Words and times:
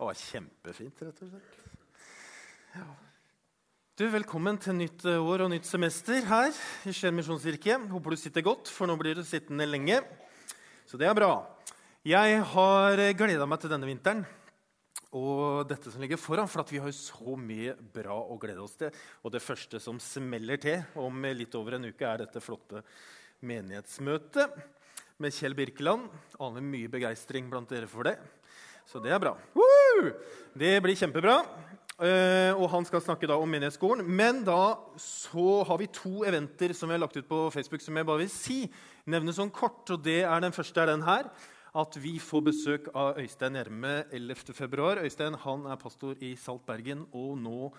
Det 0.00 0.06
var 0.08 0.16
kjempefint, 0.16 1.00
rett 1.04 1.18
og 1.20 1.28
slett. 1.28 1.56
Ja. 2.72 2.84
Du, 4.00 4.06
Velkommen 4.08 4.56
til 4.56 4.78
nytt 4.78 5.02
eh, 5.04 5.20
år 5.20 5.42
og 5.44 5.50
nytt 5.52 5.68
semester 5.68 6.24
her 6.24 6.56
i 6.88 6.94
Skien 6.96 7.12
misjonskirke. 7.12 7.76
Håper 7.90 8.16
du 8.16 8.16
sitter 8.16 8.46
godt, 8.46 8.70
for 8.72 8.88
nå 8.88 8.96
blir 8.96 9.20
du 9.20 9.20
sittende 9.28 9.66
lenge. 9.68 9.98
Så 10.88 10.96
det 10.96 11.04
er 11.04 11.18
bra. 11.18 11.28
Jeg 12.08 12.40
har 12.54 13.04
gleda 13.12 13.44
meg 13.44 13.60
til 13.60 13.74
denne 13.74 13.90
vinteren 13.90 14.24
og 15.12 15.68
dette 15.68 15.92
som 15.92 16.00
ligger 16.00 16.22
foran, 16.24 16.48
for 16.48 16.64
vi 16.72 16.80
har 16.80 16.96
så 16.96 17.36
mye 17.36 17.76
bra 17.92 18.16
å 18.24 18.40
glede 18.40 18.64
oss 18.64 18.80
til. 18.80 18.96
Og 19.20 19.36
det 19.36 19.44
første 19.44 19.84
som 19.84 20.00
smeller 20.00 20.64
til 20.64 20.80
om 20.96 21.28
litt 21.28 21.60
over 21.60 21.76
en 21.76 21.90
uke, 21.92 22.08
er 22.08 22.24
dette 22.24 22.40
flotte 22.40 22.80
menighetsmøtet 23.44 24.56
med 25.20 25.36
Kjell 25.36 25.60
Birkeland. 25.60 26.08
Aner 26.40 26.64
mye 26.64 26.88
begeistring 26.88 27.52
blant 27.52 27.68
dere 27.68 27.92
for 27.98 28.08
det. 28.08 28.16
Så 28.90 28.98
det 28.98 29.12
er 29.14 29.20
bra. 29.22 29.36
Woo! 29.54 30.08
Det 30.58 30.72
blir 30.82 30.98
kjempebra. 30.98 31.36
Uh, 32.00 32.56
og 32.56 32.64
han 32.72 32.86
skal 32.88 33.02
snakke 33.04 33.28
da 33.28 33.36
om 33.38 33.50
menighetsskolen. 33.52 34.02
Men 34.02 34.40
da 34.42 34.80
så 34.98 35.60
har 35.68 35.78
vi 35.78 35.86
to 35.94 36.24
eventer 36.26 36.74
som 36.74 36.90
vi 36.90 36.96
har 36.96 37.04
lagt 37.04 37.18
ut 37.20 37.28
på 37.28 37.44
Facebook, 37.54 37.84
som 37.84 37.94
jeg 37.94 38.08
bare 38.08 38.24
vil 38.24 38.32
si. 38.32 38.58
Nevne 39.06 39.34
sånn 39.36 39.52
kort. 39.54 39.84
og 39.94 40.02
det 40.02 40.24
er 40.24 40.42
Den 40.42 40.56
første 40.56 40.82
er 40.82 40.90
den 40.90 41.06
her 41.06 41.30
at 41.70 41.94
vi 42.02 42.16
får 42.18 42.42
besøk 42.48 42.88
av 42.98 43.18
Øystein 43.20 43.54
Gjerme 43.54 43.92
11.2. 44.10 45.04
Øystein 45.04 45.36
han 45.38 45.66
er 45.70 45.78
pastor 45.78 46.16
i 46.18 46.34
Saltbergen 46.34 47.04
og 47.12 47.36
nå 47.38 47.70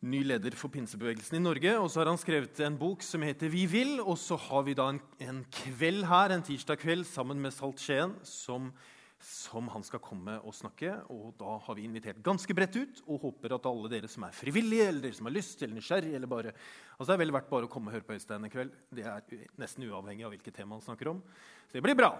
ny 0.00 0.22
leder 0.24 0.56
for 0.56 0.72
pinsebevegelsen 0.72 1.36
i 1.36 1.42
Norge. 1.44 1.74
Og 1.76 1.90
så 1.90 2.00
har 2.00 2.08
han 2.08 2.20
skrevet 2.20 2.62
en 2.64 2.78
bok 2.80 3.02
som 3.02 3.20
heter 3.20 3.48
'Vi 3.48 3.66
vil'. 3.66 4.00
Og 4.00 4.16
så 4.16 4.36
har 4.36 4.62
vi 4.62 4.74
da 4.74 4.88
en, 4.88 5.00
en 5.20 5.44
kveld 5.52 6.04
her, 6.04 6.32
en 6.32 6.42
tirsdag 6.42 6.78
kveld 6.78 7.04
sammen 7.04 7.40
med 7.40 7.52
Salt 7.52 7.76
Skien 7.76 8.14
som, 8.22 8.72
som, 9.20 9.68
han 9.68 9.84
skal 9.84 10.00
komme 10.02 10.38
og 10.40 10.54
snakke. 10.56 10.94
Og 11.12 11.34
da 11.38 11.56
har 11.66 11.76
vi 11.76 11.84
invitert 11.86 12.22
ganske 12.24 12.54
bredt 12.56 12.78
ut 12.80 13.02
og 13.06 13.26
håper 13.28 13.54
at 13.56 13.68
alle 13.68 13.92
dere 13.92 14.10
som 14.10 14.24
er 14.26 14.36
frivillige, 14.36 14.88
eller 14.88 15.04
dere 15.04 15.18
som 15.18 15.28
har 15.28 15.36
lyst 15.36 15.62
eller 15.62 15.76
nysgjerrig 15.76 16.14
eller 16.16 16.30
bare, 16.30 16.54
altså 16.96 17.10
Det 17.10 17.16
er 17.16 17.24
vel 17.24 17.34
verdt 17.36 17.50
bare 17.52 17.68
å 17.68 17.72
komme 17.72 17.92
og 17.92 17.98
høre 17.98 18.06
på 18.08 18.16
Øystein 18.16 18.44
en 18.44 18.52
kveld. 18.52 18.72
Det 18.90 19.04
er 19.04 19.48
nesten 19.60 19.86
uavhengig 19.88 20.26
av 20.26 20.34
hvilket 20.34 20.56
tema 20.56 20.78
han 20.78 20.84
snakker 20.84 21.12
om. 21.12 21.22
Så 21.68 21.76
det 21.76 21.84
blir 21.84 21.98
bra. 21.98 22.14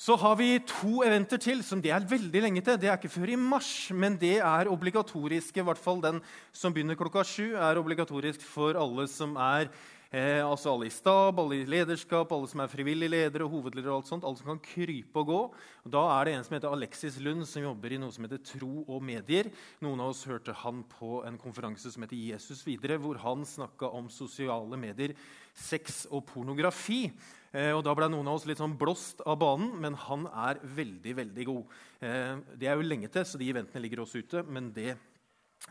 Så 0.00 0.16
har 0.16 0.36
vi 0.40 0.54
to 0.64 1.02
eventer 1.04 1.36
til 1.36 1.58
som 1.66 1.80
det 1.84 1.90
er 1.92 2.06
veldig 2.08 2.40
lenge 2.40 2.62
til. 2.64 2.78
Det 2.80 2.88
er 2.88 2.96
ikke 2.96 3.12
før 3.12 3.34
i 3.34 3.36
mars, 3.36 3.90
men 3.92 4.16
det 4.16 4.38
er 4.40 4.70
obligatoriske. 4.72 5.60
I 5.60 5.66
hvert 5.66 5.82
fall 5.82 6.00
den 6.00 6.22
som 6.56 6.72
begynner 6.72 6.96
klokka 6.96 7.20
sju, 7.20 7.52
er 7.52 7.76
obligatorisk 7.76 8.40
for 8.40 8.78
alle 8.80 9.04
som 9.12 9.36
er 9.36 9.68
eh, 10.10 10.42
altså 10.42 10.72
alle 10.72 10.88
i 10.88 10.92
stab, 10.94 11.38
alle 11.40 11.60
i 11.60 11.66
lederskap, 11.70 12.32
alle 12.34 12.50
som 12.50 12.62
er 12.62 12.70
frivillige 12.72 13.12
ledere, 13.12 13.48
hovedledere 13.50 13.92
og 13.92 14.00
alt 14.00 14.10
sånt. 14.10 14.26
Alle 14.26 14.40
som 14.40 14.52
kan 14.52 14.62
krype 14.64 15.22
og 15.22 15.28
gå. 15.30 15.40
Og 15.86 15.92
da 15.94 16.04
er 16.16 16.28
det 16.28 16.34
en 16.36 16.46
som 16.46 16.56
heter 16.56 16.74
Alexis 16.74 17.18
Lund, 17.22 17.46
som 17.48 17.64
jobber 17.64 17.94
i 17.94 18.00
noe 18.02 18.14
som 18.14 18.26
heter 18.26 18.42
Tro 18.52 18.84
og 18.84 19.04
medier. 19.06 19.50
Noen 19.84 20.02
av 20.02 20.14
oss 20.14 20.22
hørte 20.28 20.54
han 20.62 20.84
på 20.98 21.20
en 21.28 21.38
konferanse 21.40 21.92
som 21.92 22.06
heter 22.06 22.18
Jesus 22.18 22.64
videre, 22.66 23.00
hvor 23.02 23.20
han 23.22 23.46
snakka 23.48 23.92
om 23.98 24.10
sosiale 24.12 24.78
medier, 24.80 25.14
sex 25.54 26.04
og 26.10 26.26
pornografi. 26.30 27.06
Eh, 27.50 27.72
og 27.74 27.82
Da 27.82 27.94
ble 27.98 28.06
noen 28.12 28.28
av 28.30 28.38
oss 28.38 28.46
litt 28.46 28.60
sånn 28.62 28.78
blåst 28.78 29.24
av 29.26 29.40
banen, 29.42 29.72
men 29.82 29.96
han 30.06 30.26
er 30.30 30.60
veldig 30.62 31.14
veldig 31.22 31.46
god. 31.48 31.78
Eh, 32.00 32.34
det 32.60 32.68
er 32.70 32.78
jo 32.78 32.86
lenge 32.86 33.10
til, 33.10 33.26
så 33.26 33.40
de 33.40 33.48
eventene 33.50 33.82
ligger 33.82 34.04
også 34.04 34.22
ute. 34.22 34.44
Men 34.46 34.70
det, 34.74 34.94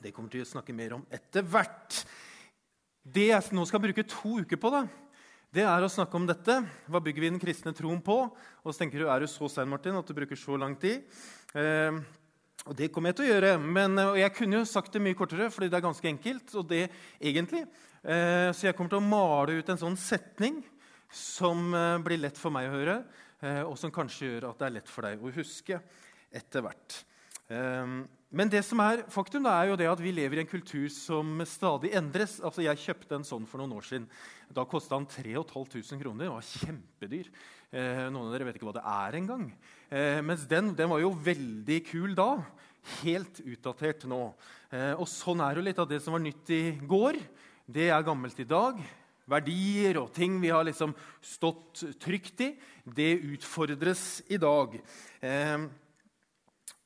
det 0.04 0.12
kommer 0.16 0.32
til 0.34 0.44
å 0.44 0.50
snakke 0.50 0.76
mer 0.76 0.98
om 0.98 1.06
etter 1.16 1.45
hvert. 1.48 2.04
Det 3.03 3.30
jeg 3.30 3.55
nå 3.55 3.64
skal 3.67 3.81
bruke 3.83 4.05
to 4.08 4.39
uker 4.44 4.59
på, 4.59 4.72
da, 4.73 4.83
det 5.55 5.64
er 5.66 5.81
å 5.81 5.89
snakke 5.89 6.17
om 6.19 6.28
dette. 6.30 6.59
Hva 6.92 7.02
bygger 7.02 7.23
vi 7.23 7.30
den 7.31 7.42
kristne 7.42 7.73
troen 7.73 8.02
på? 8.05 8.17
Og 8.61 8.73
så 8.73 8.83
tenker 8.83 9.02
du, 9.02 9.08
Er 9.09 9.23
du 9.23 9.28
så 9.28 9.50
sein 9.50 9.69
Martin, 9.69 9.97
at 9.97 10.05
du 10.05 10.14
bruker 10.14 10.38
så 10.38 10.58
lang 10.59 10.75
tid? 10.78 11.08
Eh, 11.55 11.95
og 12.67 12.75
Det 12.75 12.92
kommer 12.92 13.09
jeg 13.09 13.17
til 13.17 13.25
å 13.25 13.31
gjøre. 13.31 13.53
Men, 13.58 13.97
og 14.03 14.20
jeg 14.20 14.36
kunne 14.36 14.59
jo 14.59 14.67
sagt 14.70 14.94
det 14.94 15.02
mye 15.02 15.17
kortere, 15.17 15.50
fordi 15.50 15.72
det 15.72 15.80
er 15.80 15.88
ganske 15.88 16.11
enkelt. 16.11 16.55
og 16.55 16.67
det 16.70 16.89
egentlig. 17.20 17.64
Eh, 18.04 18.52
så 18.54 18.67
jeg 18.67 18.76
kommer 18.76 18.93
til 18.93 19.02
å 19.02 19.09
male 19.09 19.58
ut 19.58 19.70
en 19.70 19.82
sånn 19.82 19.98
setning 19.98 20.61
som 21.09 21.73
eh, 21.73 21.98
blir 22.05 22.21
lett 22.21 22.38
for 22.38 22.54
meg 22.54 22.70
å 22.70 22.76
høre, 22.77 23.02
eh, 23.42 23.64
og 23.65 23.76
som 23.80 23.92
kanskje 23.92 24.27
gjør 24.30 24.52
at 24.52 24.61
det 24.61 24.67
er 24.67 24.76
lett 24.77 24.92
for 24.92 25.08
deg 25.08 25.23
å 25.23 25.33
huske 25.33 25.82
etter 26.30 26.64
hvert. 26.64 27.02
Ehm, 27.49 28.04
men 28.30 28.50
det 28.52 28.62
som 28.62 28.78
er 28.84 29.02
faktum 29.10 29.48
er 29.50 29.72
jo 29.72 29.78
det 29.80 29.88
at 29.90 30.02
vi 30.04 30.12
lever 30.14 30.38
i 30.38 30.44
en 30.44 30.50
kultur 30.50 30.86
som 30.94 31.40
stadig 31.50 31.95
endres. 31.98 32.38
Altså, 32.45 32.62
Jeg 32.62 32.78
kjøpte 32.78 33.17
en 33.17 33.26
sånn 33.26 33.48
for 33.50 33.58
noen 33.58 33.73
år 33.73 33.88
siden. 33.88 34.06
Da 34.54 34.67
kosta 34.70 35.00
den 35.00 35.10
3500 35.10 36.04
kroner. 36.04 36.28
Den 36.28 36.36
var 36.36 36.45
kjempedyr. 36.45 37.32
Eh, 37.73 38.06
noen 38.14 38.28
av 38.28 38.36
dere 38.36 38.45
vet 38.45 38.60
ikke 38.60 38.70
hva 38.70 38.78
det 38.78 38.86
er 38.86 39.18
engang. 39.18 39.50
Eh, 39.89 40.22
mens 40.22 40.45
den, 40.45 40.76
den, 40.78 40.92
var 40.94 41.02
jo 41.02 41.10
veldig 41.26 41.80
kul 41.89 42.14
da. 42.18 42.30
Helt 43.02 43.42
utdatert 43.42 44.06
nå. 44.10 44.22
Eh, 44.70 44.94
og 44.94 45.10
sånn 45.10 45.42
er 45.42 45.58
jo 45.58 45.66
litt 45.66 45.82
av 45.82 45.89
det 45.89 46.02
som 46.06 46.14
var 46.14 46.22
nytt 46.22 46.54
i 46.54 46.64
går. 46.86 47.18
Det 47.66 47.89
er 47.89 48.06
gammelt 48.06 48.38
i 48.42 48.50
dag 48.50 48.78
verdier 49.30 50.00
og 50.02 50.14
ting 50.14 50.39
vi 50.42 50.52
har 50.54 50.66
liksom 50.66 50.94
stått 51.22 51.84
trygt 52.02 52.42
i, 52.45 52.54
det 52.86 53.12
utfordres 53.36 54.23
i 54.30 54.39
dag. 54.42 54.78
Eh, 55.22 55.70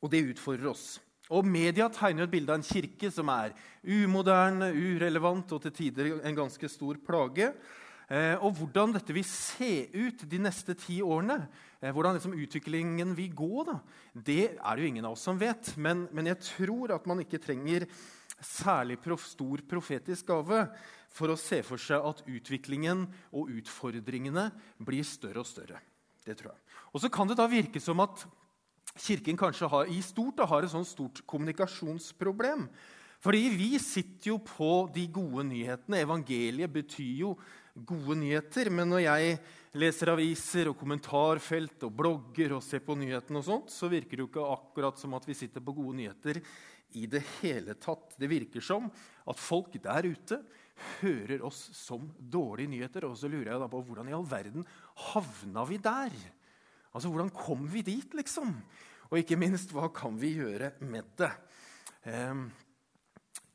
og 0.04 0.12
det 0.12 0.26
utfordrer 0.34 0.72
oss. 0.74 1.02
Og 1.32 1.48
Media 1.48 1.88
tegner 1.94 2.26
et 2.26 2.34
bilde 2.34 2.52
av 2.52 2.60
en 2.60 2.66
kirke 2.68 3.08
som 3.14 3.30
er 3.32 3.54
umoderne, 3.84 4.74
urelevant 4.76 5.54
og 5.56 5.64
til 5.64 5.76
tider 5.78 6.12
en 6.20 6.36
ganske 6.36 6.70
stor 6.72 7.00
plage. 7.06 7.54
Eh, 8.12 8.36
og 8.44 8.58
hvordan 8.58 8.92
dette 8.98 9.16
vil 9.16 9.26
se 9.26 9.88
ut 9.96 10.26
de 10.30 10.40
neste 10.44 10.76
ti 10.76 11.00
årene, 11.02 11.46
eh, 11.80 11.94
hvordan 11.96 12.18
liksom 12.18 12.36
utviklingen 12.36 13.16
vil 13.16 13.32
gå, 13.34 13.64
da, 13.70 13.78
det 14.12 14.58
er 14.58 14.76
det 14.76 14.84
jo 14.84 14.90
ingen 14.92 15.08
av 15.08 15.16
oss 15.16 15.24
som 15.24 15.40
vet. 15.40 15.72
Men, 15.80 16.10
men 16.12 16.28
jeg 16.34 16.42
tror 16.44 16.98
at 16.98 17.08
man 17.08 17.24
ikke 17.24 17.42
trenger 17.42 17.88
særlig 18.44 19.00
prof, 19.00 19.24
stor 19.24 19.64
profetisk 19.70 20.28
gave 20.28 20.66
for 21.14 21.32
å 21.32 21.40
se 21.40 21.62
for 21.64 21.80
seg 21.80 22.04
at 22.04 22.24
utviklingen 22.28 23.08
og 23.32 23.52
utfordringene 23.56 24.50
blir 24.84 25.08
større 25.08 25.46
og 25.46 25.48
større. 25.48 25.80
Det 26.24 26.36
tror 26.40 26.52
jeg. 26.52 26.64
Og 26.92 27.04
så 27.04 27.12
kan 27.12 27.30
det 27.30 27.40
da 27.40 27.48
virke 27.52 27.82
som 27.84 28.04
at 28.04 28.26
Kirken 28.94 29.38
kanskje 29.38 29.70
har, 29.72 29.90
i 29.90 30.02
stort 30.06 30.38
da, 30.38 30.46
har 30.50 30.66
et 30.66 30.74
sånt 30.74 30.90
stort 30.90 31.24
kommunikasjonsproblem. 31.30 32.68
Fordi 33.24 33.44
vi 33.56 33.70
sitter 33.80 34.34
jo 34.34 34.38
på 34.44 34.72
de 34.94 35.08
gode 35.12 35.46
nyhetene. 35.48 36.02
Evangeliet 36.04 36.72
betyr 36.74 37.22
jo 37.24 37.30
gode 37.74 38.18
nyheter. 38.20 38.70
Men 38.70 38.92
når 38.92 39.06
jeg 39.06 39.38
leser 39.80 40.12
aviser 40.14 40.70
og 40.70 40.78
kommentarfelt 40.78 41.88
og 41.88 41.96
blogger 42.04 42.58
og 42.58 42.66
ser 42.66 42.84
på 42.86 42.98
nyhetene, 43.00 43.40
og 43.40 43.48
sånt, 43.48 43.74
så 43.74 43.90
virker 43.92 44.18
det 44.18 44.26
jo 44.26 44.30
ikke 44.30 44.52
akkurat 44.58 45.00
som 45.00 45.16
at 45.18 45.26
vi 45.30 45.38
sitter 45.40 45.64
på 45.64 45.76
gode 45.80 45.98
nyheter 46.02 46.42
i 47.00 47.08
det 47.10 47.24
hele 47.40 47.78
tatt. 47.80 48.14
Det 48.20 48.30
virker 48.30 48.62
som 48.62 48.92
at 48.92 49.42
folk 49.42 49.74
der 49.82 50.12
ute 50.12 50.44
hører 51.00 51.42
oss 51.48 51.66
som 51.78 52.12
dårlige 52.18 52.76
nyheter. 52.76 53.08
Og 53.08 53.18
så 53.18 53.32
lurer 53.32 53.54
jeg 53.54 53.64
da 53.64 53.72
på 53.72 53.82
hvordan 53.88 54.12
i 54.12 54.18
all 54.20 54.28
verden 54.30 54.68
havna 55.10 55.66
vi 55.70 55.80
der? 55.82 56.14
Altså, 56.94 57.10
Hvordan 57.10 57.32
kom 57.34 57.66
vi 57.74 57.82
dit, 57.86 58.14
liksom? 58.14 58.54
Og 59.10 59.20
ikke 59.20 59.38
minst, 59.38 59.74
hva 59.74 59.90
kan 59.94 60.16
vi 60.22 60.36
gjøre 60.38 60.72
med 60.86 61.10
det? 61.20 61.32
Eh, 62.06 62.44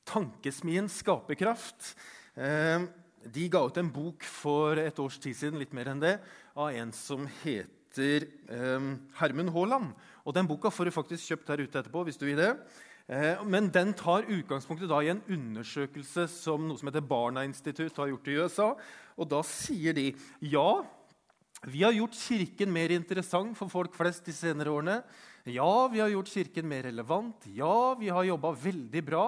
tankesmien 0.09 0.88
Skaperkraft 0.91 1.93
eh, 2.38 2.87
de 3.27 3.48
ga 3.50 3.62
ut 3.66 3.78
en 3.81 3.91
bok 3.93 4.25
for 4.25 4.78
et 4.81 4.98
års 5.03 5.19
tid 5.21 5.37
siden 5.37 5.60
litt 5.60 5.75
mer 5.77 5.91
enn 5.93 6.03
det, 6.03 6.16
av 6.59 6.71
en 6.75 6.93
som 6.94 7.27
heter 7.43 8.27
eh, 8.27 8.91
Hermund 9.21 9.53
Haaland. 9.54 9.94
Og 10.25 10.37
Den 10.37 10.48
boka 10.48 10.72
får 10.72 10.88
du 10.88 10.94
faktisk 10.94 11.32
kjøpt 11.32 11.50
her 11.53 11.65
ute 11.65 11.81
etterpå. 11.81 12.04
hvis 12.04 12.21
du 12.21 12.27
vil 12.28 12.38
det. 12.41 12.53
Eh, 13.09 13.41
men 13.44 13.71
den 13.72 13.94
tar 13.97 14.28
utgangspunktet 14.28 14.91
da 14.91 15.00
i 15.03 15.10
en 15.15 15.22
undersøkelse 15.25 16.27
som 16.28 16.66
noe 16.69 16.78
som 16.78 16.91
heter 16.91 17.04
Barna 17.04 17.44
Institutt 17.47 17.97
har 17.97 18.10
gjort 18.12 18.28
i 18.28 18.38
USA. 18.38 18.69
Og 19.16 19.28
Da 19.28 19.43
sier 19.43 19.97
de 19.97 20.12
ja, 20.41 20.84
vi 21.66 21.82
har 21.82 21.92
gjort 21.96 22.14
Kirken 22.14 22.70
mer 22.72 22.92
interessant 22.94 23.56
for 23.58 23.70
folk 23.72 23.96
flest 23.98 24.28
de 24.28 24.34
senere 24.36 24.70
årene. 24.70 25.00
Ja, 25.48 25.88
vi 25.91 26.00
har 26.00 26.10
gjort 26.12 26.30
Kirken 26.30 26.68
mer 26.71 26.84
relevant. 26.86 27.48
Ja, 27.50 27.94
vi 27.98 28.10
har 28.15 28.28
jobba 28.28 28.53
veldig 28.54 29.03
bra 29.04 29.24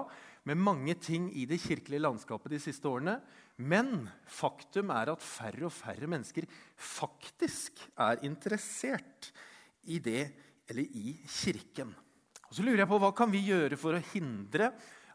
med 0.46 0.60
mange 0.60 0.94
ting 0.94 1.28
i 1.36 1.44
det 1.48 1.60
kirkelige 1.60 2.02
landskapet 2.04 2.54
de 2.54 2.60
siste 2.62 2.88
årene. 2.88 3.18
Men 3.60 4.06
faktum 4.30 4.92
er 4.94 5.12
at 5.12 5.24
færre 5.24 5.66
og 5.68 5.74
færre 5.74 6.08
mennesker 6.08 6.46
faktisk 6.78 7.82
er 7.98 8.22
interessert 8.24 9.32
i 9.90 9.98
det 10.00 10.30
eller 10.70 10.86
i 10.86 11.18
Kirken. 11.26 11.90
Og 12.46 12.56
så 12.56 12.64
lurer 12.64 12.84
jeg 12.84 12.90
på, 12.90 12.98
Hva 13.02 13.12
kan 13.14 13.30
vi 13.30 13.42
gjøre 13.46 13.78
for 13.78 13.96
å 13.96 14.06
hindre 14.12 14.70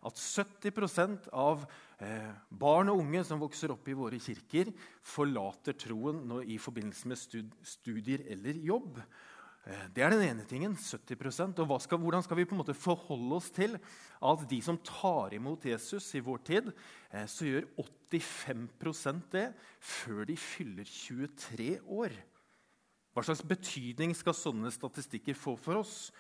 at 0.06 0.19
70% 0.22 1.30
av 1.34 1.66
eh, 2.00 2.31
barn 2.50 2.92
og 2.94 3.02
unge 3.02 3.24
som 3.25 3.42
vokser 3.42 3.74
opp 3.74 3.88
i 3.90 3.98
våre 3.98 4.19
kirker, 4.22 4.69
forlater 5.06 5.78
troen 5.80 6.44
i 6.46 6.60
forbindelse 6.62 7.10
med 7.10 7.48
studier 7.66 8.25
eller 8.36 8.60
jobb? 8.62 9.00
Eh, 9.66 9.88
det 9.96 10.06
er 10.06 10.13
den 10.13 10.28
ene 10.28 10.46
tingen. 10.46 10.75
70 10.78 11.66
Og 11.66 11.81
skal, 11.81 11.98
Hvordan 11.98 12.24
skal 12.24 12.38
vi 12.38 12.46
på 12.46 12.54
en 12.54 12.62
måte 12.62 12.78
forholde 12.78 13.40
oss 13.40 13.50
til 13.50 13.80
at 14.22 14.46
de 14.50 14.62
som 14.62 14.78
tar 14.78 15.34
imot 15.34 15.66
Jesus 15.66 16.13
i 16.16 16.22
vår 16.22 16.46
tid, 16.46 16.72
eh, 17.12 17.25
så 17.25 17.50
gjør 17.50 17.66
85% 18.12 19.31
det 19.31 19.50
før 19.80 20.25
de 20.25 20.38
fyller 20.38 20.86
23 20.86 21.80
år? 21.81 22.13
Hva 23.16 23.24
slags 23.24 23.42
betydning 23.48 24.13
skal 24.13 24.36
sånne 24.36 24.69
statistikker 24.69 25.34
få 25.34 25.56
for 25.57 25.80
oss? 25.80 26.12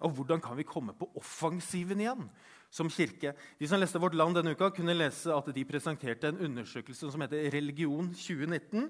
Og 0.00 0.10
hvordan 0.16 0.40
kan 0.40 0.56
vi 0.56 0.64
komme 0.64 0.94
på 0.96 1.04
offensiven 1.20 2.00
igjen 2.00 2.28
som 2.74 2.90
kirke? 2.90 3.34
De 3.60 3.68
som 3.70 3.78
leste 3.78 4.00
Vårt 4.02 4.16
Land 4.18 4.34
denne 4.38 4.54
uka, 4.56 4.72
kunne 4.74 4.96
lese 4.96 5.30
at 5.30 5.50
de 5.54 5.64
presenterte 5.68 6.32
en 6.32 6.42
undersøkelse 6.48 7.12
som 7.12 7.22
heter 7.22 7.46
Religion 7.54 8.10
2019. 8.10 8.88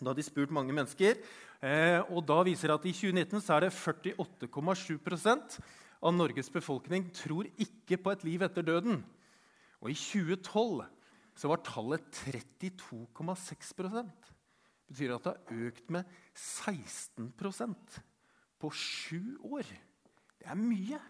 Da 0.00 0.10
hadde 0.10 0.18
de 0.18 0.26
spurt 0.26 0.54
mange 0.54 0.74
mennesker. 0.74 1.20
Eh, 1.62 2.00
og 2.10 2.24
da 2.26 2.40
viser 2.46 2.72
det 2.72 2.78
at 2.80 2.88
I 2.90 2.94
2019 2.96 3.44
så 3.44 3.56
er 3.56 3.66
det 3.66 3.74
48,7% 3.76 5.58
av 6.04 6.12
Norges 6.12 6.50
befolkning 6.52 7.06
tror 7.14 7.48
ikke 7.54 8.00
på 8.02 8.12
et 8.12 8.24
liv 8.26 8.42
etter 8.44 8.66
døden. 8.66 9.00
Og 9.80 9.92
i 9.92 9.96
2012 9.96 10.84
så 11.38 11.50
var 11.50 11.62
tallet 11.66 12.04
32,6 12.24 13.72
Det 13.78 14.90
betyr 14.90 15.14
at 15.14 15.24
det 15.24 15.32
har 15.32 15.64
økt 15.68 15.90
med 15.90 16.04
16% 16.34 17.98
på 18.60 18.70
sju 18.70 19.38
år. 19.42 19.66
Det 20.38 20.46
er 20.50 20.58
mye. 20.58 21.00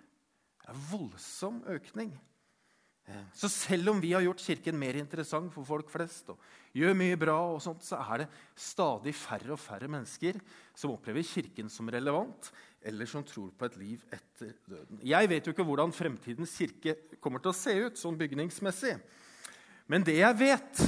Det 0.64 0.72
er 0.72 0.84
voldsom 0.88 1.60
økning. 1.68 2.14
Eh, 3.04 3.24
så 3.36 3.50
selv 3.52 3.90
om 3.92 3.98
vi 4.00 4.14
har 4.14 4.24
gjort 4.24 4.40
Kirken 4.40 4.78
mer 4.80 4.96
interessant 4.96 5.52
for 5.52 5.66
folk 5.68 5.90
flest, 5.92 6.30
og 6.32 6.40
gjør 6.72 6.96
mye 6.96 7.18
bra, 7.20 7.36
og 7.52 7.60
sånt, 7.60 7.84
så 7.84 7.98
er 8.00 8.24
det 8.24 8.28
stadig 8.56 9.12
færre 9.18 9.52
og 9.52 9.60
færre 9.60 9.90
mennesker 9.92 10.38
som 10.72 10.94
opplever 10.94 11.26
Kirken 11.28 11.68
som 11.68 11.90
relevant, 11.92 12.48
eller 12.80 13.08
som 13.08 13.24
tror 13.24 13.52
på 13.52 13.68
et 13.68 13.76
liv 13.80 14.08
etter 14.12 14.54
døden. 14.64 15.02
Jeg 15.04 15.28
vet 15.28 15.44
jo 15.44 15.52
ikke 15.52 15.68
hvordan 15.68 15.92
fremtidens 15.92 16.56
kirke 16.56 16.96
kommer 17.20 17.44
til 17.44 17.52
å 17.52 17.56
se 17.56 17.76
ut 17.86 18.00
sånn 18.00 18.18
bygningsmessig. 18.20 18.96
Men 19.88 20.04
det 20.04 20.18
jeg 20.18 20.40
vet, 20.40 20.82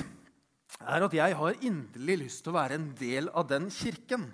er 0.80 1.04
at 1.06 1.14
jeg 1.16 1.36
har 1.40 1.62
inderlig 1.64 2.18
lyst 2.26 2.44
til 2.44 2.52
å 2.52 2.58
være 2.58 2.76
en 2.76 2.90
del 2.98 3.30
av 3.32 3.48
den 3.48 3.70
kirken. 3.72 4.28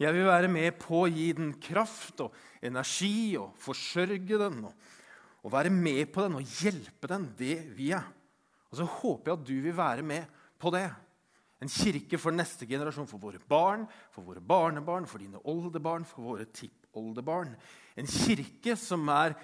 Jeg 0.00 0.16
vil 0.16 0.24
være 0.24 0.48
med 0.48 0.78
på 0.80 1.02
å 1.04 1.10
gi 1.12 1.28
den 1.36 1.52
kraft 1.60 2.22
og 2.24 2.36
energi 2.64 3.36
og 3.40 3.52
forsørge 3.60 4.38
den. 4.40 4.64
og 4.64 4.74
og 5.42 5.52
være 5.54 5.72
med 5.72 6.10
på 6.12 6.24
den 6.24 6.36
og 6.36 6.56
hjelpe 6.60 7.08
den, 7.08 7.28
det 7.38 7.56
vil 7.76 7.94
jeg. 7.94 8.16
Og 8.70 8.78
så 8.78 8.86
håper 8.86 9.30
jeg 9.30 9.38
at 9.38 9.46
du 9.48 9.54
vil 9.64 9.76
være 9.76 10.04
med 10.06 10.42
på 10.60 10.72
det. 10.74 10.88
En 11.60 11.72
kirke 11.72 12.18
for 12.20 12.32
neste 12.32 12.68
generasjon, 12.68 13.08
for 13.08 13.20
våre 13.20 13.40
barn, 13.48 13.86
for 14.12 14.24
våre 14.24 14.40
barnebarn, 14.40 15.08
for 15.08 15.20
dine 15.20 15.40
oldebarn, 15.48 16.06
for 16.08 16.24
våre 16.24 16.46
tippoldebarn. 16.48 17.52
En 17.96 18.08
kirke 18.08 18.76
som 18.80 19.08
er 19.12 19.34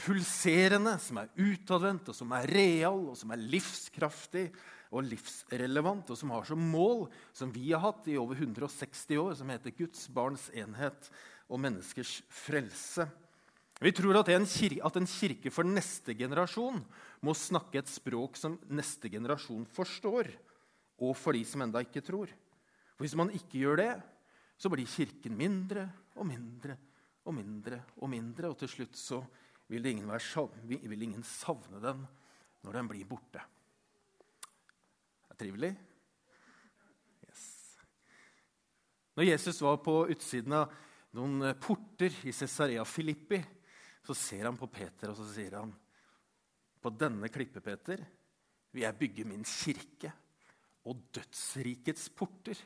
pulserende, 0.00 0.96
som 1.02 1.20
er 1.20 1.30
utadvendt, 1.36 2.10
og 2.10 2.16
som 2.16 2.32
er 2.36 2.48
real, 2.50 3.04
og 3.12 3.16
som 3.18 3.32
er 3.34 3.42
livskraftig 3.54 4.48
og 4.88 5.04
livsrelevant, 5.04 6.10
og 6.10 6.18
som 6.18 6.32
har 6.32 6.46
som 6.48 6.62
mål, 6.72 7.06
som 7.36 7.52
vi 7.52 7.70
har 7.70 7.82
hatt 7.84 8.08
i 8.08 8.16
over 8.20 8.38
160 8.38 9.04
år, 9.20 9.34
som 9.38 9.52
heter 9.52 9.76
Guds 9.76 10.06
barns 10.12 10.48
enhet 10.56 11.10
og 11.48 11.60
menneskers 11.60 12.18
frelse. 12.32 13.08
Vi 13.78 13.92
tror 13.94 14.18
at 14.18 14.32
en, 14.34 14.46
kirke, 14.48 14.82
at 14.82 14.96
en 14.98 15.06
kirke 15.06 15.52
for 15.54 15.68
neste 15.68 16.16
generasjon 16.18 16.80
må 17.22 17.34
snakke 17.36 17.78
et 17.78 17.90
språk 17.90 18.38
som 18.40 18.56
neste 18.74 19.10
generasjon 19.12 19.68
forstår, 19.76 20.32
og 20.98 21.14
for 21.14 21.36
de 21.36 21.44
som 21.46 21.62
enda 21.62 21.84
ikke 21.84 22.02
tror. 22.02 22.32
For 22.96 23.06
Hvis 23.06 23.14
man 23.18 23.30
ikke 23.30 23.62
gjør 23.62 23.78
det, 23.78 23.92
så 24.58 24.70
blir 24.72 24.90
Kirken 24.90 25.36
mindre 25.38 25.84
og 26.18 26.26
mindre 26.26 26.74
og 27.28 27.36
mindre. 27.36 27.82
Og 28.00 28.10
mindre, 28.10 28.50
og 28.50 28.58
til 28.58 28.70
slutt 28.72 28.98
så 28.98 29.20
vil, 29.68 29.86
ingen, 29.86 30.08
være, 30.08 30.48
vil 30.64 31.04
ingen 31.04 31.24
savne 31.26 31.80
den 31.82 32.04
når 32.64 32.78
den 32.78 32.88
blir 32.90 33.08
borte. 33.08 33.42
Det 35.28 35.34
er 35.34 35.40
trivelig? 35.44 35.72
Yes. 37.26 37.44
Når 39.16 39.28
Jesus 39.28 39.60
var 39.64 39.80
på 39.84 40.00
utsiden 40.08 40.56
av 40.56 40.72
noen 41.16 41.52
porter 41.60 42.14
i 42.28 42.34
Cesarea 42.34 42.84
Filippi, 42.88 43.40
så 44.04 44.16
ser 44.16 44.48
han 44.48 44.56
på 44.56 44.70
Peter, 44.72 45.12
og 45.12 45.18
så 45.18 45.26
sier 45.28 45.58
han, 45.60 45.74
'På 46.78 46.90
denne 46.94 47.28
klippet, 47.28 47.62
Peter, 47.64 47.98
vil 48.72 48.82
jeg 48.82 48.98
bygge 48.98 49.24
min 49.24 49.44
kirke.' 49.44 50.12
'Og 50.86 51.02
dødsrikets 51.12 52.08
porter 52.08 52.56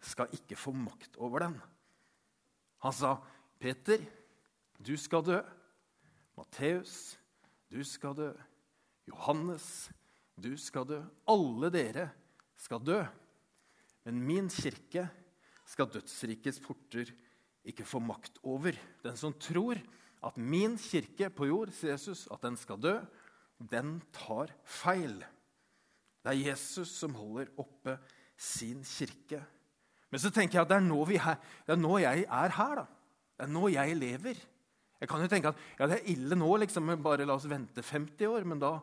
skal 0.00 0.32
ikke 0.32 0.56
få 0.56 0.72
makt 0.72 1.16
over 1.16 1.38
den.' 1.38 1.60
Han 2.82 2.92
sa, 2.92 3.20
'Peter, 3.60 4.02
du 4.80 4.96
skal 4.96 5.22
dø.' 5.22 5.61
Matteus, 6.42 7.14
du 7.70 7.84
skal 7.86 8.16
dø. 8.18 8.30
Johannes, 9.06 9.92
du 10.34 10.56
skal 10.58 10.88
dø. 10.88 10.98
Alle 11.30 11.70
dere 11.70 12.08
skal 12.58 12.82
dø. 12.82 12.98
Men 14.02 14.18
min 14.26 14.48
kirke 14.50 15.06
skal 15.70 15.90
dødsrikets 15.94 16.58
porter 16.64 17.12
ikke 17.62 17.86
få 17.86 18.02
makt 18.02 18.40
over. 18.42 18.74
Den 19.04 19.16
som 19.16 19.36
tror 19.38 19.78
at 20.22 20.38
min 20.38 20.74
kirke 20.82 21.30
på 21.30 21.46
jord, 21.46 21.70
sier 21.74 21.94
Jesus, 21.94 22.26
at 22.26 22.42
den 22.42 22.58
skal 22.58 22.82
dø, 22.82 22.96
den 23.62 24.00
tar 24.14 24.50
feil. 24.66 25.20
Det 26.22 26.34
er 26.34 26.42
Jesus 26.50 26.90
som 26.98 27.14
holder 27.14 27.54
oppe 27.62 28.00
sin 28.34 28.82
kirke. 28.82 29.44
Men 30.10 30.20
så 30.22 30.30
tenker 30.34 30.58
jeg 30.58 30.66
at 30.66 30.74
det 30.74 30.80
er 30.80 30.88
nå, 30.90 31.04
er, 31.06 31.38
det 31.66 31.76
er 31.76 31.84
nå 31.86 31.98
jeg 32.02 32.26
er 32.26 32.56
her. 32.58 32.82
da. 32.82 32.88
Det 33.38 33.46
er 33.46 33.54
nå 33.54 33.70
jeg 33.70 34.02
lever. 34.02 34.48
Jeg 35.02 35.10
kan 35.10 35.22
jo 35.24 35.30
tenke 35.30 35.50
at 35.50 35.60
ja, 35.80 35.88
det 35.90 35.98
er 35.98 36.10
ille 36.14 36.38
nå, 36.38 36.48
liksom, 36.62 36.92
bare 37.02 37.26
la 37.26 37.34
oss 37.34 37.48
vente 37.50 37.82
50 37.82 38.28
år. 38.30 38.46
Men 38.46 38.62
da, 38.62 38.76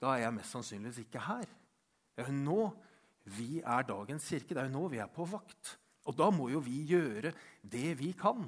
da 0.00 0.14
er 0.14 0.24
jeg 0.24 0.36
mest 0.38 0.56
sannsynligvis 0.56 1.02
ikke 1.04 1.24
her. 1.26 1.46
Det 2.14 2.24
er 2.24 2.30
jo 2.32 2.38
nå 2.38 2.60
vi 3.36 3.58
er 3.60 3.84
dagens 3.88 4.24
kirke. 4.28 4.54
Det 4.56 4.62
er 4.62 4.70
jo 4.70 4.76
nå 4.78 4.88
vi 4.92 5.02
er 5.04 5.10
på 5.12 5.26
vakt. 5.28 5.76
Og 6.08 6.16
da 6.16 6.30
må 6.32 6.48
jo 6.52 6.62
vi 6.64 6.82
gjøre 6.88 7.32
det 7.60 7.92
vi 8.00 8.12
kan 8.16 8.46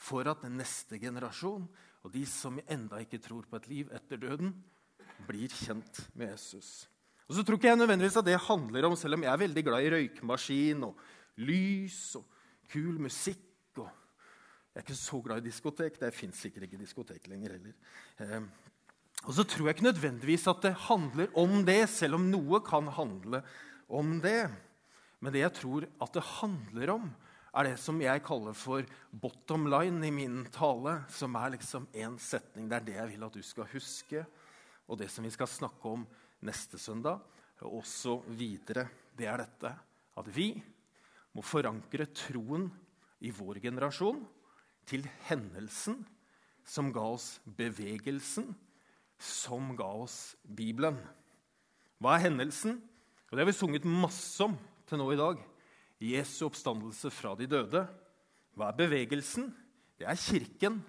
for 0.00 0.28
at 0.28 0.44
den 0.44 0.56
neste 0.60 1.00
generasjon 1.00 1.66
og 2.00 2.12
de 2.12 2.22
som 2.28 2.56
enda 2.64 3.00
ikke 3.02 3.20
tror 3.20 3.48
på 3.48 3.58
et 3.58 3.68
liv 3.68 3.90
etter 3.92 4.20
døden, 4.20 4.54
blir 5.28 5.52
kjent 5.52 6.00
med 6.16 6.32
Jesus. 6.32 6.88
Og 7.28 7.36
så 7.36 7.44
tror 7.44 7.60
ikke 7.60 7.68
jeg 7.68 7.78
nødvendigvis 7.78 8.16
at 8.16 8.24
det 8.26 8.40
handler 8.40 8.88
om, 8.88 8.96
Selv 8.96 9.14
om 9.14 9.22
jeg 9.22 9.32
er 9.32 9.42
veldig 9.44 9.64
glad 9.64 9.84
i 9.84 9.90
røykmaskin 9.92 10.84
og 10.84 10.96
lys 11.44 12.16
og 12.16 12.24
kul 12.72 12.96
musikk 13.04 13.49
Jeg 14.70 14.78
er 14.78 14.84
ikke 14.86 14.94
så 14.94 15.18
glad 15.24 15.40
i 15.40 15.48
diskotek. 15.48 15.96
Det 15.98 16.12
fins 16.14 16.40
sikkert 16.44 16.68
ikke 16.68 16.78
diskotek 16.78 17.24
lenger 17.26 17.56
heller. 17.56 17.72
Eh, 18.22 18.44
og 19.26 19.34
så 19.34 19.42
tror 19.42 19.66
jeg 19.66 19.76
ikke 19.76 19.88
nødvendigvis 19.88 20.46
at 20.48 20.62
det 20.62 20.76
handler 20.86 21.32
om 21.42 21.64
det, 21.66 21.82
selv 21.90 22.20
om 22.20 22.28
noe 22.30 22.62
kan 22.64 22.86
handle 22.94 23.42
om 23.90 24.14
det. 24.22 24.46
Men 25.18 25.34
det 25.34 25.42
jeg 25.42 25.56
tror 25.58 25.88
at 25.90 26.14
det 26.14 26.24
handler 26.38 26.94
om, 26.94 27.10
er 27.50 27.66
det 27.66 27.74
som 27.82 27.98
jeg 27.98 28.22
kaller 28.22 28.54
for 28.54 28.86
bottom 29.10 29.66
line 29.66 30.06
i 30.06 30.14
min 30.14 30.44
tale. 30.54 31.00
Som 31.10 31.34
er 31.34 31.56
liksom 31.58 31.90
én 31.90 32.14
setning. 32.22 32.70
Det 32.70 32.78
er 32.78 32.86
det 32.86 32.98
jeg 33.00 33.12
vil 33.16 33.26
at 33.26 33.36
du 33.36 33.42
skal 33.42 33.68
huske. 33.74 34.24
Og 34.86 35.02
det 35.02 35.10
som 35.10 35.26
vi 35.26 35.34
skal 35.34 35.50
snakke 35.50 35.98
om 35.98 36.06
neste 36.46 36.78
søndag, 36.78 37.18
og 37.60 37.82
også 37.82 38.20
videre, 38.38 38.86
det 39.18 39.26
er 39.28 39.42
dette 39.42 39.74
at 40.16 40.28
vi 40.32 40.54
må 41.34 41.42
forankre 41.44 42.06
troen 42.14 42.70
i 43.20 43.34
vår 43.34 43.58
generasjon 43.60 44.22
til 44.88 45.06
hendelsen 45.28 46.00
som 46.66 46.92
ga 46.94 47.02
oss 47.16 47.40
bevegelsen, 47.44 48.52
som 49.20 49.74
ga 49.76 49.88
oss 50.04 50.36
Bibelen. 50.44 50.98
Hva 52.00 52.16
er 52.16 52.28
hendelsen? 52.28 52.78
Og 53.28 53.36
Det 53.36 53.44
har 53.44 53.50
vi 53.50 53.56
sunget 53.58 53.84
masse 53.84 54.40
om 54.44 54.56
til 54.88 54.98
nå 54.98 55.10
i 55.12 55.18
dag. 55.20 55.42
Jesu 56.00 56.46
oppstandelse 56.46 57.10
fra 57.12 57.34
de 57.36 57.46
døde. 57.46 57.84
Hva 58.56 58.70
er 58.70 58.78
bevegelsen? 58.78 59.50
Det 60.00 60.08
er 60.08 60.16
Kirken. 60.18 60.80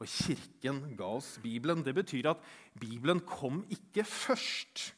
Og 0.00 0.08
Kirken 0.08 0.96
ga 0.96 1.10
oss 1.18 1.36
Bibelen. 1.42 1.84
Det 1.84 1.94
betyr 1.94 2.32
at 2.32 2.42
Bibelen 2.80 3.20
kom 3.20 3.64
ikke 3.70 4.04
først. 4.04 4.92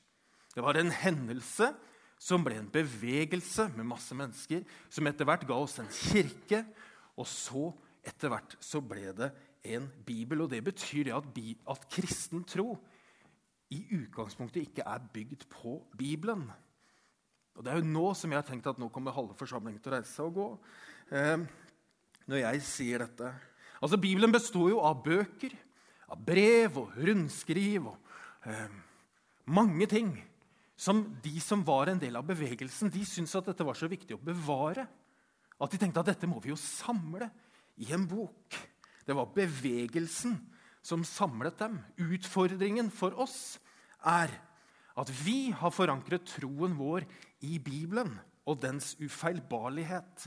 Det 0.54 0.62
var 0.64 0.78
en 0.78 0.90
hendelse 0.90 1.73
som 2.18 2.42
ble 2.42 2.57
en 2.59 2.71
bevegelse 2.71 3.68
med 3.76 3.87
masse 3.87 4.14
mennesker, 4.14 4.64
som 4.90 5.07
etter 5.07 5.26
hvert 5.28 5.47
ga 5.47 5.59
oss 5.62 5.78
en 5.78 5.90
kirke. 5.90 6.64
Og 7.18 7.26
så, 7.30 7.71
etter 8.07 8.33
hvert, 8.33 8.57
så 8.62 8.81
ble 8.85 9.12
det 9.17 9.31
en 9.75 9.88
bibel. 10.07 10.45
Og 10.45 10.52
det 10.52 10.62
betyr 10.67 11.12
at, 11.17 11.28
at 11.75 11.87
kristen 11.93 12.45
tro 12.49 12.76
i 13.75 13.83
utgangspunktet 13.99 14.64
ikke 14.64 14.87
er 14.88 15.05
bygd 15.12 15.49
på 15.52 15.78
Bibelen. 15.99 16.47
Og 17.59 17.64
Det 17.64 17.73
er 17.73 17.81
jo 17.81 17.90
nå 17.90 18.12
som 18.14 18.31
jeg 18.31 18.38
har 18.38 18.47
tenkt 18.47 18.69
at 18.71 18.78
nå 18.78 18.88
kommer 18.95 19.14
halve 19.17 19.35
forsamlingen 19.38 19.83
til 19.83 19.90
å 19.90 19.97
reise 19.97 20.12
seg 20.14 20.28
og 20.28 20.37
gå. 20.38 20.49
Eh, 21.19 21.43
når 22.28 22.43
jeg 22.45 22.64
sier 22.69 23.02
dette. 23.02 23.33
Altså, 23.83 23.99
Bibelen 24.00 24.33
består 24.33 24.71
jo 24.71 24.83
av 24.85 25.00
bøker, 25.02 25.55
av 26.09 26.21
brev 26.25 26.78
og 26.85 26.95
rundskriv 27.09 27.90
og 27.90 28.12
eh, 28.49 28.78
mange 29.50 29.88
ting 29.90 30.12
som 30.78 31.02
de 31.25 31.35
som 31.43 31.64
var 31.67 31.90
en 31.90 31.99
del 32.00 32.14
av 32.17 32.26
bevegelsen, 32.28 32.93
de 32.95 33.02
syntes 33.09 33.35
at 33.35 33.50
dette 33.50 33.67
var 33.67 33.76
så 33.76 33.88
viktig 33.90 34.14
å 34.14 34.23
bevare. 34.23 34.87
At 35.59 35.73
de 35.75 35.81
tenkte 35.83 36.05
at 36.05 36.12
dette 36.12 36.28
må 36.31 36.38
vi 36.45 36.52
jo 36.52 36.61
samle 36.61 37.26
i 37.78 37.92
en 37.94 38.06
bok. 38.08 38.58
Det 39.06 39.16
var 39.16 39.32
bevegelsen 39.35 40.37
som 40.85 41.04
samlet 41.06 41.58
dem. 41.61 41.78
Utfordringen 41.97 42.90
for 42.92 43.16
oss 43.20 43.58
er 44.04 44.32
at 44.99 45.11
vi 45.23 45.50
har 45.54 45.75
forankret 45.75 46.26
troen 46.26 46.75
vår 46.78 47.06
i 47.47 47.58
Bibelen 47.62 48.16
og 48.49 48.61
dens 48.62 48.94
ufeilbarlighet. 49.00 50.26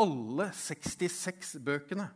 Alle 0.00 0.50
66 0.54 1.56
bøkene. 1.64 2.08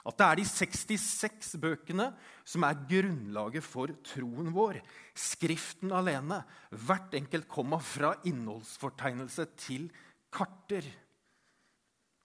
At 0.00 0.16
det 0.16 0.26
er 0.26 0.38
de 0.40 0.46
66 0.48 1.54
bøkene 1.60 2.06
som 2.48 2.64
er 2.64 2.78
grunnlaget 2.88 3.64
for 3.64 3.92
troen 4.06 4.48
vår. 4.54 4.80
Skriften 5.12 5.92
alene. 5.92 6.40
Hvert 6.72 7.16
enkelt 7.18 7.48
komma 7.50 7.80
fra 7.84 8.14
innholdsfortegnelse 8.28 9.46
til 9.60 9.90
karter. 10.32 10.86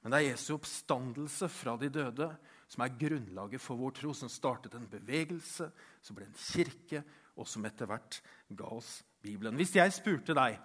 Men 0.05 0.13
det 0.13 0.19
er 0.19 0.27
Jesu 0.35 0.51
oppstandelse 0.53 1.47
fra 1.49 1.73
de 1.81 1.87
døde 1.89 2.27
som 2.69 2.83
er 2.85 2.93
grunnlaget 2.93 3.61
for 3.61 3.79
vår 3.79 3.95
tro, 3.97 4.11
som 4.13 4.29
startet 4.29 4.75
en 4.77 4.85
bevegelse, 4.85 5.65
som 6.05 6.17
ble 6.17 6.27
en 6.27 6.37
kirke, 6.37 7.01
og 7.33 7.47
som 7.49 7.65
etter 7.65 7.89
hvert 7.89 8.19
ga 8.53 8.69
oss 8.77 8.99
Bibelen. 9.25 9.57
Hvis 9.57 9.73
jeg 9.73 9.95
spurte 9.95 10.35
deg 10.37 10.59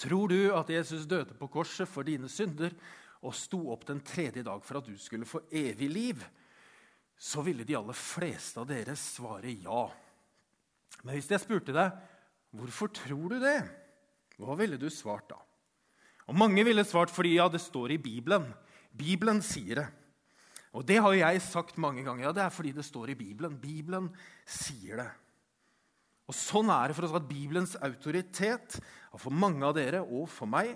tror 0.00 0.32
du 0.32 0.38
at 0.56 0.70
Jesus 0.72 1.04
døde 1.10 1.36
på 1.36 1.50
korset 1.52 1.90
for 1.92 2.08
dine 2.08 2.30
synder 2.32 2.72
og 3.20 3.36
sto 3.36 3.60
opp 3.74 3.84
den 3.84 4.00
tredje 4.00 4.44
dag 4.46 4.64
for 4.64 4.80
at 4.80 4.88
du 4.88 4.96
skulle 4.96 5.28
få 5.28 5.42
evig 5.52 5.90
liv, 5.92 6.22
så 7.18 7.44
ville 7.44 7.66
de 7.68 7.76
aller 7.76 8.00
fleste 8.00 8.62
av 8.62 8.68
dere 8.70 8.96
svare 8.96 9.52
ja. 9.52 9.84
Men 11.02 11.18
hvis 11.18 11.28
jeg 11.34 11.44
spurte 11.44 11.76
deg 11.76 12.00
hvorfor 12.56 12.94
tror 12.96 13.34
du 13.34 13.42
det, 13.42 13.58
hva 14.40 14.56
ville 14.56 14.80
du 14.80 14.88
svart 14.88 15.28
da? 15.34 15.42
Og 16.28 16.36
Mange 16.36 16.64
ville 16.66 16.84
svart 16.84 17.12
fordi 17.12 17.36
ja, 17.38 17.48
det 17.48 17.60
står 17.64 17.96
i 17.96 18.02
Bibelen. 18.02 18.44
Bibelen 18.92 19.40
sier 19.44 19.82
det. 19.82 19.86
Og 20.76 20.84
det 20.84 20.98
har 21.00 21.14
jeg 21.16 21.40
sagt 21.42 21.80
mange 21.80 22.04
ganger. 22.04 22.28
Ja, 22.28 22.34
det 22.36 22.44
er 22.44 22.52
fordi 22.52 22.74
det 22.76 22.84
står 22.84 23.14
i 23.14 23.18
Bibelen. 23.18 23.56
Bibelen 23.60 24.10
sier 24.44 25.00
det. 25.00 25.08
Og 26.28 26.36
Sånn 26.36 26.68
er 26.68 26.90
det 26.90 26.98
for 26.98 27.08
oss 27.08 27.16
at 27.16 27.28
Bibelens 27.28 27.74
autoritet 27.80 28.76
har 28.82 29.20
for 29.20 29.32
mange 29.32 29.64
av 29.64 29.72
dere 29.78 30.02
og 30.04 30.28
for 30.28 30.50
meg 30.50 30.74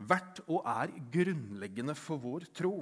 vært 0.00 0.40
og 0.48 0.64
er 0.64 0.94
grunnleggende 1.12 1.94
for 1.98 2.22
vår 2.22 2.48
tro. 2.56 2.78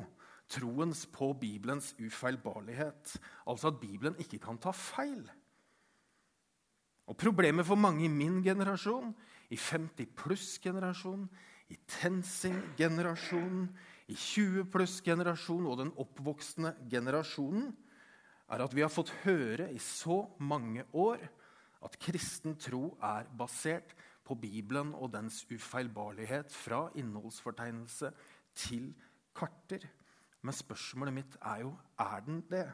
Troens 0.53 1.03
på 1.11 1.33
Bibelens 1.41 1.93
ufeilbarlighet. 1.99 3.17
Altså 3.51 3.73
at 3.73 3.81
Bibelen 3.83 4.19
ikke 4.23 4.39
kan 4.43 4.61
ta 4.63 4.71
feil. 4.77 5.25
Og 7.11 7.19
Problemet 7.19 7.67
for 7.67 7.77
mange 7.77 8.07
i 8.07 8.13
min 8.13 8.39
generasjon, 8.45 9.11
i 9.51 9.59
50 9.59 10.15
pluss-generasjonen, 10.17 11.27
i 11.73 11.79
TenSing-generasjonen, 11.89 13.67
i 14.13 14.17
20 14.19 14.67
pluss-generasjonen 14.73 15.69
og 15.71 15.79
den 15.81 15.93
oppvoksende 16.01 16.75
generasjonen, 16.93 17.71
er 18.53 18.65
at 18.65 18.75
vi 18.77 18.85
har 18.85 18.93
fått 18.93 19.15
høre 19.23 19.71
i 19.73 19.81
så 19.81 20.27
mange 20.43 20.85
år 20.93 21.23
at 21.83 21.97
kristen 22.03 22.59
tro 22.61 22.93
er 23.03 23.31
basert 23.39 23.95
på 24.27 24.37
Bibelen 24.39 24.93
og 24.95 25.15
dens 25.15 25.41
ufeilbarlighet 25.51 26.53
fra 26.55 26.85
innholdsfortegnelse 26.99 28.13
til 28.59 28.93
karter. 29.35 29.87
Men 30.43 30.55
spørsmålet 30.55 31.17
mitt 31.17 31.39
er 31.41 31.65
jo 31.65 31.73
er 32.03 32.23
den 32.27 32.43
det. 32.51 32.67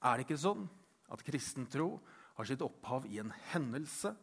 Er 0.00 0.16
det 0.16 0.26
ikke 0.26 0.40
sånn 0.40 0.66
at 1.12 1.22
kristen 1.26 1.68
tro 1.70 1.98
har 2.34 2.48
sitt 2.48 2.64
opphav 2.64 3.06
i 3.10 3.20
en 3.22 3.32
hendelse 3.52 4.14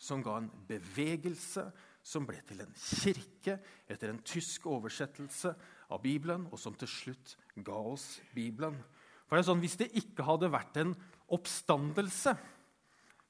som 0.00 0.24
ga 0.24 0.38
en 0.40 0.48
bevegelse, 0.68 1.68
som 2.02 2.26
ble 2.26 2.38
til 2.48 2.62
en 2.64 2.72
kirke 2.76 3.58
etter 3.90 4.12
en 4.12 4.22
tysk 4.24 4.66
oversettelse 4.70 5.52
av 5.90 6.00
Bibelen, 6.02 6.46
og 6.50 6.58
som 6.58 6.76
til 6.78 6.88
slutt 6.90 7.36
ga 7.64 7.76
oss 7.76 8.20
Bibelen? 8.34 8.78
For 9.26 9.36
det 9.36 9.44
er 9.44 9.50
sånn, 9.52 9.62
Hvis 9.62 9.78
det 9.78 9.92
ikke 9.94 10.26
hadde 10.26 10.50
vært 10.50 10.80
en 10.80 10.96
oppstandelse 11.30 12.34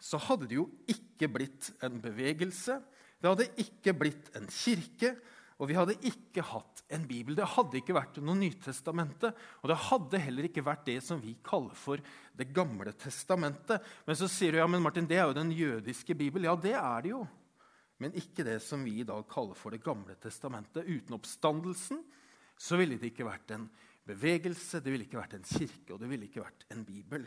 så 0.00 0.20
hadde 0.24 0.48
det 0.48 0.56
jo 0.56 0.66
ikke 0.88 1.28
blitt 1.30 1.70
en 1.84 2.00
bevegelse. 2.00 2.78
Det 3.20 3.28
hadde 3.28 3.50
ikke 3.60 3.92
blitt 4.00 4.30
en 4.38 4.48
kirke, 4.48 5.12
og 5.60 5.68
vi 5.68 5.76
hadde 5.76 5.98
ikke 6.08 6.44
hatt 6.54 6.80
en 6.96 7.04
bibel. 7.04 7.36
Det 7.36 7.48
hadde 7.52 7.76
ikke 7.82 7.98
vært 7.98 8.16
noe 8.24 8.38
Nytestamentet, 8.40 9.36
og 9.60 9.68
det 9.68 9.76
hadde 9.90 10.22
heller 10.24 10.48
ikke 10.48 10.64
vært 10.64 10.86
det 10.88 10.96
som 11.04 11.20
vi 11.20 11.36
kaller 11.44 11.76
for 11.76 12.00
Det 12.32 12.48
gamle 12.56 12.94
testamentet. 12.96 13.84
Men 14.06 14.16
så 14.16 14.30
sier 14.32 14.56
du 14.56 14.62
ja, 14.62 14.66
men 14.70 14.80
Martin, 14.80 15.04
det 15.04 15.18
er 15.20 15.28
jo 15.28 15.36
den 15.36 15.52
jødiske 15.52 16.16
bibel. 16.16 16.48
Ja, 16.48 16.56
det 16.56 16.72
er 16.72 17.04
det 17.04 17.12
jo. 17.12 17.26
Men 18.00 18.16
ikke 18.16 18.46
det 18.46 18.58
som 18.64 18.82
vi 18.86 19.00
i 19.00 19.06
dag 19.06 19.26
kaller 19.28 19.58
for 19.58 19.74
Det 19.74 19.82
gamle 19.84 20.16
testamentet. 20.20 20.88
Uten 20.88 21.16
oppstandelsen 21.18 22.00
så 22.60 22.78
ville 22.80 22.98
det 23.00 23.12
ikke 23.12 23.28
vært 23.28 23.52
en 23.56 23.66
bevegelse, 24.08 24.80
det 24.80 24.92
ville 24.92 25.06
ikke 25.06 25.20
vært 25.20 25.36
en 25.38 25.46
kirke, 25.46 25.92
og 25.94 26.00
det 26.00 26.08
ville 26.10 26.26
ikke 26.26 26.42
vært 26.42 26.64
en 26.74 26.84
bibel. 26.84 27.26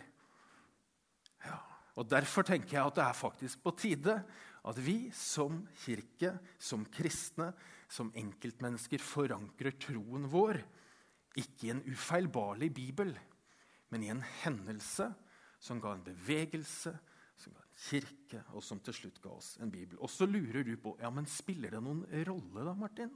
Ja, 1.46 1.60
og 1.98 2.10
Derfor 2.10 2.46
tenker 2.48 2.78
jeg 2.78 2.86
at 2.86 2.98
det 2.98 3.06
er 3.06 3.18
faktisk 3.18 3.64
på 3.64 3.74
tide 3.78 4.18
at 4.64 4.80
vi 4.80 5.12
som 5.16 5.64
kirke, 5.84 6.34
som 6.58 6.86
kristne, 6.88 7.52
som 7.92 8.14
enkeltmennesker 8.18 9.02
forankrer 9.04 9.76
troen 9.82 10.26
vår 10.32 10.62
ikke 11.38 11.68
i 11.68 11.72
en 11.74 11.84
ufeilbarlig 11.90 12.70
bibel, 12.74 13.14
men 13.90 14.06
i 14.06 14.12
en 14.14 14.22
hendelse 14.44 15.10
som 15.64 15.82
ga 15.82 15.94
en 15.96 16.06
bevegelse, 16.06 16.94
kirke, 17.74 18.44
og 18.54 18.64
som 18.64 18.80
til 18.84 18.96
slutt 18.96 19.20
ga 19.24 19.34
oss 19.34 19.56
en 19.62 19.72
bibel. 19.72 19.98
Og 20.00 20.12
så 20.12 20.28
lurer 20.30 20.64
du 20.66 20.76
på 20.82 20.96
ja, 21.02 21.10
men 21.14 21.30
spiller 21.30 21.74
det 21.74 21.82
noen 21.84 22.06
rolle, 22.28 22.66
da, 22.66 22.74
Martin? 22.78 23.14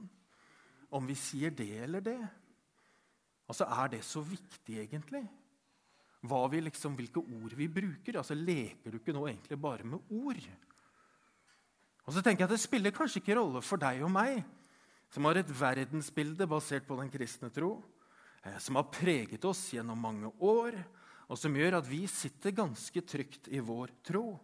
Om 0.90 1.08
vi 1.08 1.16
sier 1.18 1.52
det 1.54 1.72
eller 1.84 2.04
det? 2.04 2.20
Altså, 3.48 3.64
Er 3.64 3.88
det 3.88 4.04
så 4.04 4.20
viktig, 4.20 4.78
egentlig? 4.82 5.24
Hva 6.20 6.40
vi 6.50 6.60
liksom, 6.60 6.96
hvilke 6.98 7.22
ord 7.22 7.54
vi 7.54 7.68
bruker. 7.68 8.18
Altså, 8.18 8.34
Leker 8.34 8.90
du 8.90 8.98
ikke 8.98 9.14
nå 9.14 9.26
egentlig 9.28 9.60
bare 9.60 9.86
med 9.86 10.00
ord? 10.10 10.42
Og 12.08 12.14
så 12.14 12.22
tenker 12.22 12.44
jeg 12.44 12.48
at 12.48 12.56
Det 12.56 12.60
spiller 12.60 12.94
kanskje 12.94 13.20
ikke 13.22 13.36
rolle 13.38 13.62
for 13.62 13.80
deg 13.80 14.02
og 14.02 14.10
meg, 14.10 14.42
som 15.12 15.24
har 15.28 15.40
et 15.40 15.52
verdensbilde 15.60 16.48
basert 16.48 16.86
på 16.88 16.96
den 16.98 17.10
kristne 17.12 17.48
tro, 17.52 17.78
eh, 18.44 18.58
som 18.58 18.76
har 18.76 18.90
preget 18.92 19.44
oss 19.44 19.70
gjennom 19.72 20.00
mange 20.00 20.32
år, 20.40 20.76
og 21.28 21.36
som 21.36 21.54
gjør 21.56 21.78
at 21.78 21.88
vi 21.88 22.06
sitter 22.08 22.56
ganske 22.56 23.00
trygt 23.04 23.48
i 23.52 23.60
vår 23.60 23.92
tro. 24.04 24.38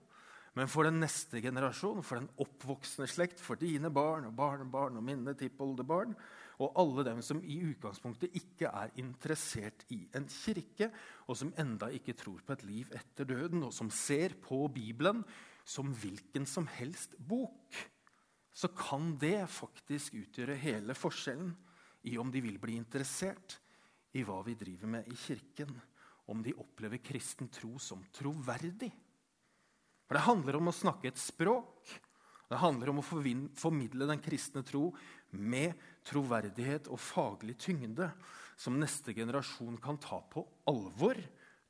Men 0.54 0.70
for 0.70 0.86
den 0.86 1.00
neste 1.02 1.40
generasjon, 1.42 2.02
for 2.06 2.20
den 2.20 2.30
oppvoksende 2.42 3.08
slekt, 3.10 3.40
for 3.42 3.58
dine 3.58 3.90
barn 3.94 4.28
og 4.28 4.36
barnebarn 4.38 5.00
og 5.00 5.06
mine 5.06 5.34
tippoldebarn, 5.38 6.14
og 6.62 6.76
alle 6.78 7.02
dem 7.08 7.22
som 7.26 7.40
i 7.42 7.56
utgangspunktet 7.66 8.36
ikke 8.38 8.70
er 8.70 8.92
interessert 9.02 9.82
i 9.90 10.04
en 10.14 10.28
kirke, 10.30 10.92
og 11.26 11.38
som 11.40 11.50
enda 11.58 11.88
ikke 11.90 12.14
tror 12.18 12.44
på 12.46 12.54
et 12.54 12.62
liv 12.68 12.94
etter 12.94 13.26
døden, 13.26 13.66
og 13.66 13.74
som 13.74 13.90
ser 13.90 14.36
på 14.42 14.60
Bibelen 14.70 15.24
som 15.66 15.90
hvilken 15.96 16.46
som 16.46 16.68
helst 16.70 17.16
bok, 17.18 17.74
så 18.54 18.70
kan 18.70 19.16
det 19.18 19.48
faktisk 19.50 20.14
utgjøre 20.20 20.54
hele 20.60 20.94
forskjellen 20.94 21.50
i 22.06 22.14
om 22.20 22.30
de 22.30 22.42
vil 22.44 22.60
bli 22.62 22.76
interessert 22.78 23.56
i 24.14 24.22
hva 24.22 24.38
vi 24.46 24.54
driver 24.54 24.92
med 24.92 25.08
i 25.10 25.16
kirken, 25.18 25.72
om 26.30 26.44
de 26.44 26.54
opplever 26.56 27.02
kristen 27.02 27.50
tro 27.52 27.74
som 27.82 28.04
troverdig. 28.14 28.92
For 30.04 30.16
Det 30.18 30.26
handler 30.26 30.58
om 30.58 30.68
å 30.68 30.76
snakke 30.76 31.08
et 31.10 31.20
språk. 31.20 31.88
Det 32.50 32.60
handler 32.60 32.92
om 32.92 33.00
å 33.00 33.06
formidle 33.06 34.08
den 34.08 34.20
kristne 34.22 34.62
tro 34.66 34.90
med 35.32 35.74
troverdighet 36.06 36.90
og 36.92 37.00
faglig 37.00 37.56
tyngde, 37.58 38.10
som 38.56 38.76
neste 38.78 39.14
generasjon 39.16 39.78
kan 39.82 39.96
ta 39.98 40.20
på 40.30 40.44
alvor, 40.70 41.18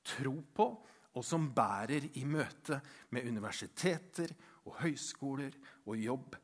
tro 0.05 0.35
på, 0.53 0.67
og 1.15 1.23
som 1.25 1.47
bærer 1.55 2.11
i 2.19 2.25
møte 2.27 2.81
med 3.15 3.29
universiteter 3.31 4.35
og 4.67 4.81
høyskoler 4.83 5.55
og 5.87 6.01
jobb 6.03 6.35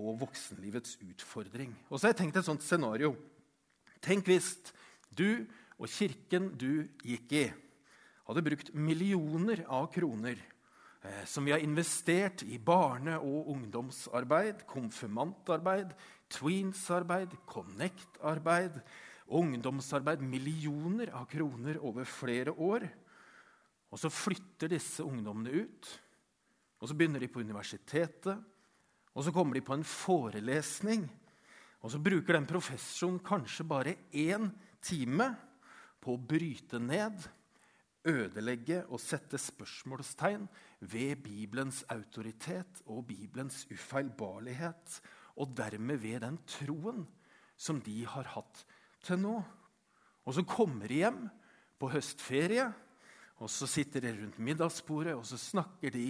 og 0.00 0.16
voksenlivets 0.24 0.96
utfordring. 1.04 1.74
Og 1.90 1.98
så 1.98 2.08
har 2.08 2.14
jeg 2.14 2.22
tenkt 2.24 2.40
et 2.40 2.48
sånt 2.48 2.64
scenario. 2.64 3.12
Tenk 4.02 4.26
hvis 4.26 4.56
du 5.14 5.44
og 5.76 5.90
kirken 5.92 6.50
du 6.58 6.86
gikk 7.04 7.36
i, 7.36 7.44
hadde 8.24 8.46
brukt 8.46 8.72
millioner 8.74 9.62
av 9.68 9.90
kroner 9.92 10.40
som 11.24 11.44
vi 11.44 11.52
har 11.52 11.60
investert 11.60 12.42
i 12.42 12.58
barne- 12.58 13.18
og 13.18 13.50
ungdomsarbeid, 13.52 14.64
konfirmantarbeid, 14.66 15.92
tweensarbeid, 16.32 17.34
connect-arbeid, 17.46 18.80
ungdomsarbeid 19.26 20.22
Millioner 20.24 21.12
av 21.12 21.26
kroner 21.28 21.76
over 21.84 22.08
flere 22.08 22.52
år. 22.56 22.88
Og 23.92 24.00
så 24.00 24.10
flytter 24.10 24.72
disse 24.72 25.04
ungdommene 25.04 25.52
ut. 25.52 25.92
Og 26.80 26.88
så 26.88 26.96
begynner 26.96 27.20
de 27.20 27.28
på 27.28 27.44
universitetet. 27.44 28.40
Og 29.14 29.24
så 29.24 29.32
kommer 29.32 29.54
de 29.54 29.64
på 29.64 29.76
en 29.76 29.84
forelesning. 29.86 31.04
Og 31.84 31.92
så 31.92 32.00
bruker 32.00 32.38
den 32.38 32.48
professoren 32.48 33.20
kanskje 33.20 33.68
bare 33.68 33.96
én 34.10 34.48
time 34.80 35.34
på 36.00 36.16
å 36.16 36.20
bryte 36.20 36.80
ned 36.80 37.28
ødelegge 38.04 38.82
og 38.92 39.00
sette 39.00 39.38
spørsmålstegn 39.40 40.44
ved 40.90 41.22
Bibelens 41.24 41.82
autoritet 41.92 42.82
og 42.86 43.06
Bibelens 43.08 43.64
ufeilbarlighet, 43.70 45.00
og 45.40 45.54
dermed 45.56 45.98
ved 46.02 46.22
den 46.22 46.38
troen 46.46 47.04
som 47.56 47.80
de 47.82 48.02
har 48.06 48.28
hatt 48.36 48.64
til 49.04 49.20
nå. 49.22 49.38
Og 50.24 50.36
så 50.36 50.44
kommer 50.46 50.88
de 50.88 51.02
hjem 51.02 51.20
på 51.80 51.90
høstferie, 51.92 52.68
og 53.42 53.50
så 53.50 53.66
sitter 53.68 54.04
de 54.04 54.14
rundt 54.14 54.38
middagsbordet 54.38 55.16
og 55.18 55.24
så 55.26 55.38
snakker 55.40 55.90
de 55.92 56.08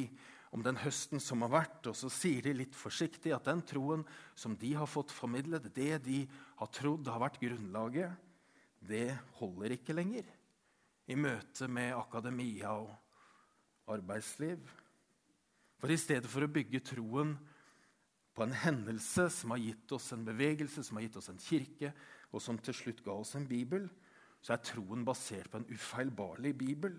om 0.54 0.62
den 0.62 0.76
høsten 0.78 1.18
som 1.18 1.42
har 1.42 1.50
vært, 1.50 1.88
og 1.90 1.96
så 1.98 2.10
sier 2.12 2.44
de 2.44 2.52
litt 2.54 2.76
forsiktig 2.78 3.32
at 3.34 3.48
den 3.48 3.64
troen 3.66 4.04
som 4.38 4.54
de 4.54 4.70
har 4.78 4.86
fått 4.86 5.10
formidlet, 5.10 5.66
det 5.74 5.98
de 6.04 6.20
har 6.60 6.70
trodd 6.70 7.08
har 7.10 7.18
vært 7.24 7.40
grunnlaget, 7.42 8.12
det 8.84 9.16
holder 9.40 9.74
ikke 9.74 9.96
lenger. 9.96 10.24
i 11.06 11.16
møte 11.20 11.66
med 11.68 11.92
akademia 11.92 12.70
og 12.80 12.88
arbeidsliv. 13.90 14.60
For 15.80 15.92
i 15.92 15.98
stedet 16.00 16.30
for 16.30 16.46
å 16.46 16.50
bygge 16.50 16.80
troen 16.86 17.34
på 18.34 18.42
en 18.42 18.54
hendelse 18.64 19.28
som 19.30 19.52
har 19.54 19.62
gitt 19.62 19.92
oss 19.94 20.10
en 20.14 20.24
bevegelse, 20.26 20.82
som 20.82 20.98
har 20.98 21.06
gitt 21.06 21.18
oss 21.20 21.30
en 21.30 21.40
kirke, 21.42 21.92
og 22.34 22.42
som 22.42 22.58
til 22.58 22.74
slutt 22.74 23.02
ga 23.04 23.14
oss 23.14 23.34
en 23.38 23.46
bibel, 23.46 23.86
så 24.44 24.54
er 24.54 24.64
troen 24.66 25.04
basert 25.06 25.50
på 25.50 25.60
en 25.60 25.68
ufeilbarlig 25.70 26.54
bibel. 26.58 26.96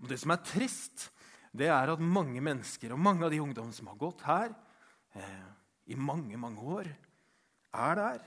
Og 0.00 0.08
Det 0.08 0.18
som 0.20 0.34
er 0.34 0.44
trist, 0.46 1.08
det 1.52 1.68
er 1.68 1.92
at 1.92 2.00
mange 2.00 2.40
mennesker 2.40 2.94
og 2.94 3.02
mange 3.02 3.26
av 3.26 3.32
de 3.34 3.40
ungdommene 3.42 3.76
som 3.76 3.90
har 3.90 3.98
gått 4.00 4.22
her 4.24 4.54
eh, 5.18 5.48
i 5.92 5.98
mange, 5.98 6.38
mange 6.40 6.60
år, 6.60 6.88
er 7.72 7.98
der. 7.98 8.22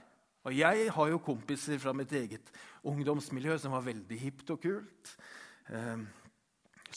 Og 0.46 0.54
jeg 0.54 0.92
har 0.94 1.08
jo 1.10 1.22
kompiser 1.22 1.80
fra 1.82 1.94
mitt 1.96 2.12
eget 2.14 2.52
ungdomsmiljø 2.86 3.56
som 3.58 3.74
var 3.74 3.82
veldig 3.88 4.18
hipt 4.20 4.52
og 4.54 4.60
kult. 4.62 5.16
Eh, 5.66 6.06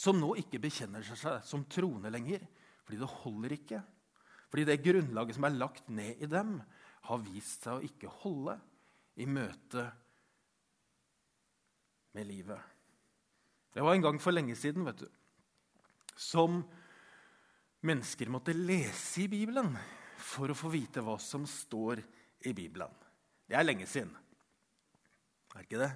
som 0.00 0.16
nå 0.16 0.32
ikke 0.40 0.60
bekjenner 0.62 1.04
seg 1.04 1.42
som 1.44 1.66
troende 1.68 2.12
lenger. 2.12 2.44
Fordi 2.86 3.00
det 3.00 3.14
holder 3.20 3.56
ikke. 3.56 3.80
Fordi 4.50 4.66
det 4.66 4.82
grunnlaget 4.82 5.36
som 5.36 5.46
er 5.46 5.58
lagt 5.58 5.90
ned 5.92 6.22
i 6.24 6.28
dem, 6.30 6.56
har 7.08 7.22
vist 7.24 7.64
seg 7.64 7.78
å 7.78 7.86
ikke 7.86 8.10
holde 8.22 8.56
i 9.20 9.26
møte 9.28 9.84
med 12.16 12.26
livet. 12.28 12.60
Det 13.72 13.84
var 13.84 13.94
en 13.94 14.04
gang 14.04 14.18
for 14.20 14.34
lenge 14.34 14.56
siden 14.58 14.84
vet 14.84 15.04
du, 15.04 15.08
som 16.18 16.58
mennesker 17.86 18.32
måtte 18.32 18.56
lese 18.56 19.24
i 19.24 19.30
Bibelen 19.30 19.72
for 20.20 20.52
å 20.52 20.58
få 20.58 20.72
vite 20.72 21.04
hva 21.04 21.16
som 21.22 21.46
står 21.48 22.02
i 22.50 22.52
Bibelen. 22.56 22.92
Det 23.48 23.56
er 23.56 23.66
lenge 23.66 23.86
siden. 23.88 24.12
Er 25.54 25.64
ikke 25.64 25.80
det? 25.80 25.92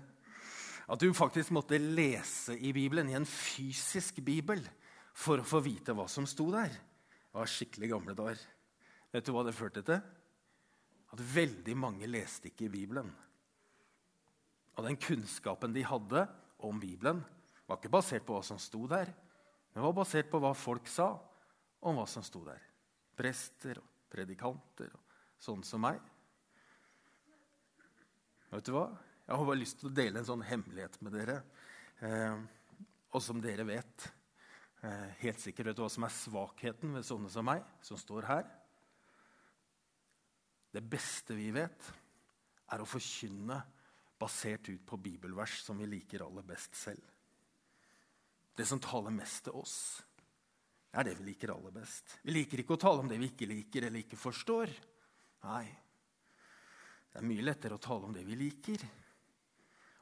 At 0.90 1.00
du 1.00 1.08
faktisk 1.16 1.54
måtte 1.56 1.78
lese 1.80 2.56
i 2.58 2.72
Bibelen, 2.76 3.08
i 3.08 3.16
en 3.16 3.28
fysisk 3.28 4.20
bibel, 4.24 4.60
for 5.14 5.40
å 5.40 5.46
få 5.46 5.62
vite 5.64 5.94
hva 5.96 6.06
som 6.10 6.26
sto 6.28 6.50
der. 6.52 6.72
Det 6.74 7.38
var 7.38 7.50
skikkelig 7.50 7.90
gamle 7.92 8.16
dager. 8.18 8.40
Vet 9.14 9.26
du 9.26 9.32
hva 9.32 9.44
det 9.46 9.54
førte 9.56 9.84
til? 9.86 10.00
At 11.14 11.22
veldig 11.34 11.76
mange 11.78 12.08
leste 12.10 12.50
ikke 12.50 12.66
i 12.66 12.72
Bibelen. 12.72 13.12
Og 14.74 14.82
den 14.86 14.98
kunnskapen 14.98 15.74
de 15.74 15.84
hadde 15.86 16.26
om 16.66 16.80
Bibelen, 16.82 17.22
var 17.64 17.78
ikke 17.78 17.92
basert 17.94 18.26
på 18.26 18.36
hva 18.36 18.42
som 18.44 18.58
sto 18.60 18.82
der, 18.90 19.08
men 19.72 19.86
var 19.86 19.94
basert 19.96 20.28
på 20.30 20.40
hva 20.42 20.52
folk 20.58 20.90
sa 20.90 21.14
om 21.84 21.96
hva 21.96 22.04
som 22.10 22.24
sto 22.26 22.42
der. 22.44 22.60
Prester 23.16 23.78
og 23.80 24.10
predikanter 24.12 24.90
og 24.94 25.16
sånn 25.42 25.62
som 25.66 25.82
meg. 25.84 26.02
Vet 28.50 28.68
du 28.68 28.74
hva? 28.74 28.88
Jeg 29.24 29.40
har 29.40 29.46
bare 29.48 29.56
lyst 29.56 29.78
til 29.80 29.88
å 29.88 29.94
dele 29.96 30.20
en 30.20 30.26
sånn 30.28 30.44
hemmelighet 30.44 30.98
med 31.00 31.14
dere. 31.16 31.38
Eh, 32.04 32.40
og 33.14 33.22
som 33.24 33.40
dere 33.40 33.64
vet 33.64 34.08
eh, 34.84 35.14
helt 35.22 35.40
sikkert 35.40 35.70
vet 35.70 35.78
du 35.78 35.84
hva 35.84 35.92
som 35.92 36.04
er 36.04 36.12
svakheten 36.12 36.92
ved 36.98 37.06
sånne 37.08 37.30
som 37.32 37.46
meg, 37.48 37.62
som 37.80 37.96
står 38.00 38.28
her. 38.28 38.48
Det 40.74 40.82
beste 40.84 41.36
vi 41.38 41.48
vet, 41.54 41.86
er 42.74 42.82
å 42.82 42.88
forkynne 42.88 43.56
basert 44.20 44.68
ut 44.68 44.82
på 44.84 44.98
bibelvers 45.00 45.60
som 45.64 45.78
vi 45.80 45.88
liker 45.88 46.24
aller 46.26 46.44
best 46.44 46.76
selv. 46.76 47.04
Det 48.54 48.66
som 48.68 48.82
taler 48.82 49.14
mest 49.14 49.46
til 49.46 49.56
oss, 49.56 49.78
er 50.94 51.08
det 51.08 51.14
vi 51.18 51.30
liker 51.30 51.54
aller 51.54 51.72
best. 51.74 52.18
Vi 52.22 52.34
liker 52.36 52.60
ikke 52.60 52.76
å 52.76 52.82
tale 52.84 53.00
om 53.02 53.08
det 53.10 53.16
vi 53.22 53.30
ikke 53.32 53.48
liker 53.50 53.88
eller 53.88 54.04
ikke 54.04 54.20
forstår. 54.20 54.74
Nei. 55.48 55.64
Det 57.08 57.22
er 57.22 57.26
mye 57.26 57.46
lettere 57.46 57.78
å 57.78 57.82
tale 57.82 58.10
om 58.10 58.14
det 58.14 58.26
vi 58.26 58.36
liker. 58.38 58.84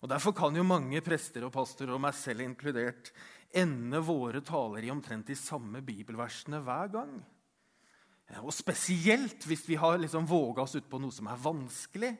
Og 0.02 0.10
Derfor 0.10 0.34
kan 0.34 0.56
jo 0.58 0.64
mange 0.66 0.98
prester 1.04 1.44
og 1.46 1.52
pastorer, 1.54 1.94
og 1.94 2.02
meg 2.02 2.16
selv 2.18 2.42
inkludert, 2.42 3.12
ende 3.54 4.00
våre 4.02 4.40
taler 4.42 4.82
i 4.82 4.90
omtrent 4.90 5.28
de 5.30 5.36
samme 5.38 5.82
bibelversene 5.84 6.58
hver 6.64 6.90
gang. 6.90 7.14
Og 8.42 8.50
spesielt 8.54 9.44
hvis 9.46 9.66
vi 9.68 9.76
har 9.78 10.00
liksom 10.00 10.26
våga 10.26 10.64
oss 10.64 10.74
ut 10.74 10.88
på 10.90 10.98
noe 11.02 11.14
som 11.14 11.28
er 11.30 11.40
vanskelig, 11.42 12.12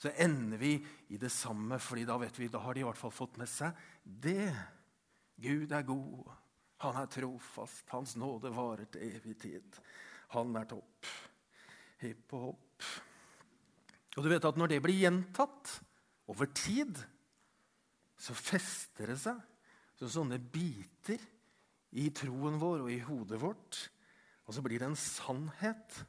så 0.00 0.12
ender 0.16 0.60
vi 0.60 0.74
i 1.12 1.18
det 1.20 1.30
samme, 1.32 1.78
fordi 1.80 2.06
da 2.08 2.16
vet 2.20 2.38
vi, 2.40 2.48
da 2.52 2.60
har 2.64 2.74
de 2.74 2.82
i 2.82 2.86
hvert 2.88 2.98
fall 2.98 3.12
fått 3.12 3.36
med 3.40 3.48
seg 3.48 3.76
det. 4.04 4.48
Gud 5.40 5.72
er 5.76 5.84
god, 5.88 6.30
han 6.84 6.96
er 7.02 7.10
trofast, 7.12 7.84
hans 7.92 8.16
nåde 8.20 8.52
varer 8.56 8.88
til 8.92 9.04
evig 9.08 9.36
tid. 9.40 9.76
Han 10.32 10.56
er 10.56 10.68
topp. 10.68 11.08
Hipp 12.00 12.32
og 12.36 12.46
hopp. 12.48 12.90
Og 14.16 14.24
du 14.24 14.30
vet 14.32 14.48
at 14.48 14.58
når 14.58 14.72
det 14.72 14.80
blir 14.84 15.02
gjentatt, 15.02 15.78
over 16.30 16.50
tid 16.54 16.98
så 18.20 18.36
fester 18.36 19.10
det 19.10 19.18
seg 19.18 19.38
som 19.98 20.12
sånne 20.12 20.38
biter 20.40 21.20
i 21.98 22.06
troen 22.14 22.58
vår 22.60 22.86
og 22.86 22.92
i 22.92 23.00
hodet 23.02 23.40
vårt. 23.40 23.78
Og 24.46 24.54
så 24.54 24.62
blir 24.64 24.80
det 24.80 24.88
en 24.90 24.98
sannhet 24.98 26.00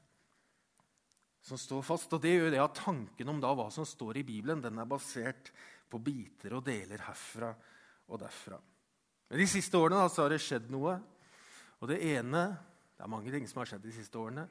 som 1.41 1.59
står 1.59 1.83
fast. 1.85 2.13
Og 2.13 2.21
det 2.23 2.35
gjør 2.35 2.51
det 2.53 2.61
at 2.63 2.79
tanken 2.83 3.33
om 3.33 3.41
da 3.41 3.51
hva 3.57 3.67
som 3.73 3.87
står 3.87 4.21
i 4.21 4.25
Bibelen, 4.27 4.63
den 4.63 4.79
er 4.79 4.89
basert 4.89 5.51
på 5.91 5.99
biter 6.03 6.55
og 6.57 6.65
deler 6.65 7.03
herfra 7.07 7.51
og 8.11 8.21
derfra. 8.21 8.59
Men 9.31 9.39
De 9.39 9.47
siste 9.47 9.79
årene 9.79 10.01
da, 10.01 10.09
har 10.11 10.31
det 10.31 10.41
skjedd 10.43 10.71
noe. 10.71 10.97
Og 11.81 11.89
det 11.89 12.01
ene 12.13 12.49
Det 13.01 13.07
er 13.07 13.09
mange 13.09 13.31
ting 13.33 13.47
som 13.49 13.63
har 13.63 13.69
skjedd 13.71 13.81
de 13.81 13.91
siste 13.95 14.19
årene. 14.21 14.43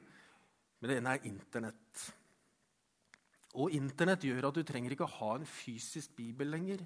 Men 0.81 0.89
det 0.89 0.95
ene 0.99 1.11
er 1.15 1.27
Internett. 1.29 2.01
Og 3.59 3.73
Internett 3.75 4.23
gjør 4.23 4.47
at 4.47 4.57
du 4.57 4.63
trenger 4.67 4.93
ikke 4.95 5.09
ha 5.17 5.31
en 5.35 5.47
fysisk 5.47 6.13
bibel 6.15 6.51
lenger. 6.53 6.83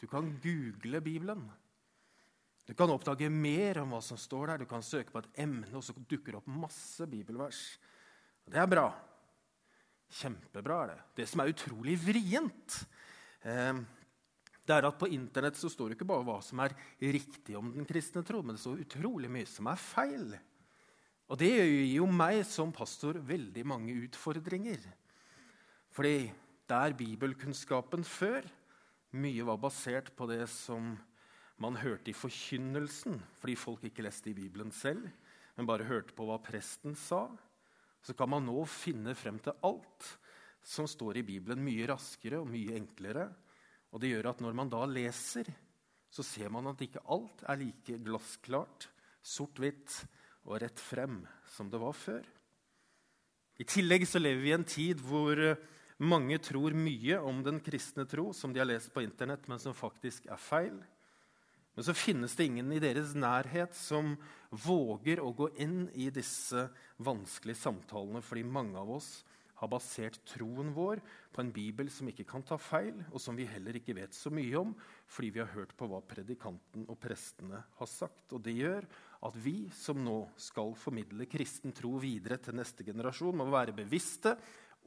Du 0.00 0.06
kan 0.08 0.30
google 0.42 1.02
Bibelen. 1.04 1.42
Du 2.68 2.74
kan 2.76 2.90
oppdage 2.92 3.30
mer 3.32 3.82
om 3.82 3.94
hva 3.94 4.00
som 4.04 4.20
står 4.20 4.52
der. 4.52 4.62
Du 4.62 4.68
kan 4.70 4.84
søke 4.84 5.12
på 5.12 5.22
et 5.22 5.30
emne, 5.44 5.68
og 5.72 5.84
så 5.84 5.94
dukker 5.96 6.34
det 6.34 6.40
opp 6.40 6.50
masse 6.52 7.06
bibelvers. 7.08 7.62
Og 8.44 8.52
det 8.52 8.60
er 8.60 8.70
bra. 8.70 8.88
Kjempebra 10.18 10.82
er 10.82 10.90
det. 10.92 10.98
Det 11.20 11.28
som 11.28 11.42
er 11.42 11.52
utrolig 11.52 11.96
vrient, 12.00 12.82
eh, 13.44 13.80
det 14.68 14.76
er 14.76 14.84
at 14.84 15.00
på 15.00 15.08
Internett 15.12 15.56
så 15.56 15.70
står 15.72 15.90
det 15.90 15.98
ikke 15.98 16.08
bare 16.08 16.24
hva 16.28 16.38
som 16.44 16.60
er 16.60 16.76
riktig 17.00 17.56
om 17.56 17.72
den 17.72 17.88
kristne 17.88 18.20
tro, 18.24 18.42
men 18.42 18.56
det 18.56 18.60
står 18.60 18.84
utrolig 18.84 19.30
mye 19.32 19.48
som 19.48 19.68
er 19.72 19.80
feil. 19.80 20.30
Og 21.28 21.40
det 21.40 21.50
gir 21.52 21.86
jo 21.98 22.08
meg 22.08 22.42
som 22.48 22.72
pastor 22.72 23.20
veldig 23.24 23.64
mange 23.68 23.96
utfordringer. 24.06 24.84
Fordi 25.98 26.28
der 26.70 26.92
bibelkunnskapen 26.94 28.04
før 28.06 28.44
mye 29.18 29.42
var 29.42 29.56
basert 29.58 30.12
på 30.14 30.28
det 30.30 30.44
som 30.52 30.92
man 31.58 31.78
hørte 31.80 32.12
i 32.12 32.14
forkynnelsen, 32.14 33.16
fordi 33.40 33.56
folk 33.58 33.86
ikke 33.88 34.04
leste 34.06 34.30
i 34.30 34.36
Bibelen 34.36 34.70
selv, 34.70 35.08
men 35.56 35.66
bare 35.66 35.88
hørte 35.88 36.14
på 36.14 36.28
hva 36.28 36.36
presten 36.38 36.94
sa, 36.94 37.24
så 37.98 38.14
kan 38.14 38.30
man 38.30 38.46
nå 38.46 38.62
finne 38.70 39.10
frem 39.18 39.40
til 39.42 39.58
alt 39.66 40.06
som 40.62 40.86
står 40.86 41.18
i 41.18 41.24
Bibelen, 41.26 41.64
mye 41.66 41.88
raskere 41.90 42.38
og 42.38 42.46
mye 42.46 42.76
enklere. 42.78 43.24
Og 43.90 43.98
det 43.98 44.12
gjør 44.12 44.28
at 44.30 44.42
når 44.44 44.54
man 44.54 44.70
da 44.70 44.84
leser, 44.86 45.50
så 46.14 46.22
ser 46.22 46.52
man 46.54 46.70
at 46.70 46.84
ikke 46.84 47.02
alt 47.10 47.42
er 47.42 47.58
like 47.58 47.98
glassklart, 48.06 48.86
sort-hvitt 49.18 49.98
og 50.46 50.60
rett 50.62 50.78
frem 50.78 51.24
som 51.56 51.74
det 51.74 51.82
var 51.82 51.98
før. 51.98 52.22
I 53.58 53.66
tillegg 53.66 54.06
så 54.06 54.22
lever 54.22 54.44
vi 54.44 54.54
i 54.54 54.56
en 54.60 54.68
tid 54.68 55.02
hvor 55.02 55.42
mange 55.98 56.38
tror 56.38 56.76
mye 56.78 57.18
om 57.26 57.42
den 57.42 57.58
kristne 57.64 58.06
tro 58.06 58.30
som 58.36 58.52
de 58.54 58.62
har 58.62 58.68
lest 58.70 58.92
på 58.94 59.02
Internett, 59.02 59.48
men 59.50 59.58
som 59.58 59.74
faktisk 59.74 60.28
er 60.30 60.38
feil. 60.38 60.76
Men 61.78 61.86
så 61.86 61.94
finnes 61.94 62.34
det 62.34 62.48
ingen 62.48 62.72
i 62.74 62.80
deres 62.82 63.14
nærhet 63.14 63.74
som 63.78 64.16
våger 64.50 65.20
å 65.22 65.30
gå 65.30 65.50
inn 65.62 65.84
i 65.94 66.08
disse 66.10 66.68
vanskelige 67.02 67.60
samtalene, 67.60 68.22
fordi 68.22 68.42
mange 68.46 68.78
av 68.78 68.90
oss 68.96 69.10
har 69.58 69.70
basert 69.70 70.20
troen 70.26 70.70
vår 70.74 71.00
på 71.34 71.42
en 71.42 71.50
bibel 71.54 71.88
som 71.90 72.10
ikke 72.10 72.26
kan 72.26 72.44
ta 72.46 72.58
feil, 72.62 72.94
og 73.10 73.22
som 73.22 73.38
vi 73.38 73.46
heller 73.50 73.78
ikke 73.78 73.96
vet 73.96 74.14
så 74.14 74.30
mye 74.34 74.54
om, 74.58 74.74
fordi 75.10 75.32
vi 75.34 75.42
har 75.42 75.50
hørt 75.54 75.74
på 75.78 75.88
hva 75.90 75.98
predikanten 76.06 76.86
og 76.86 76.98
prestene 77.02 77.64
har 77.78 77.90
sagt. 77.90 78.32
Og 78.34 78.42
Det 78.42 78.54
gjør 78.54 78.86
at 79.26 79.38
vi 79.42 79.56
som 79.74 79.98
nå 80.02 80.20
skal 80.38 80.76
formidle 80.78 81.26
kristen 81.30 81.74
tro 81.74 81.96
videre 82.02 82.38
til 82.42 82.58
neste 82.58 82.86
generasjon, 82.86 83.38
må 83.38 83.48
være 83.50 83.74
bevisste 83.74 84.36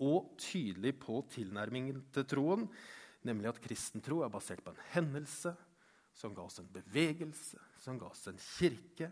og 0.02 0.34
tydelig 0.42 0.96
på 1.02 1.22
tilnærmingen 1.32 2.02
til 2.14 2.26
troen, 2.28 2.66
nemlig 3.28 3.52
at 3.52 3.62
kristen 3.64 4.04
tro 4.04 4.22
er 4.26 4.34
basert 4.34 4.64
på 4.66 4.74
en 4.74 4.84
hendelse 4.96 5.54
som 6.18 6.36
ga 6.36 6.44
oss 6.44 6.60
en 6.60 6.70
bevegelse, 6.74 7.60
som 7.80 8.00
ga 8.00 8.10
oss 8.10 8.28
en 8.30 8.40
kirke, 8.42 9.12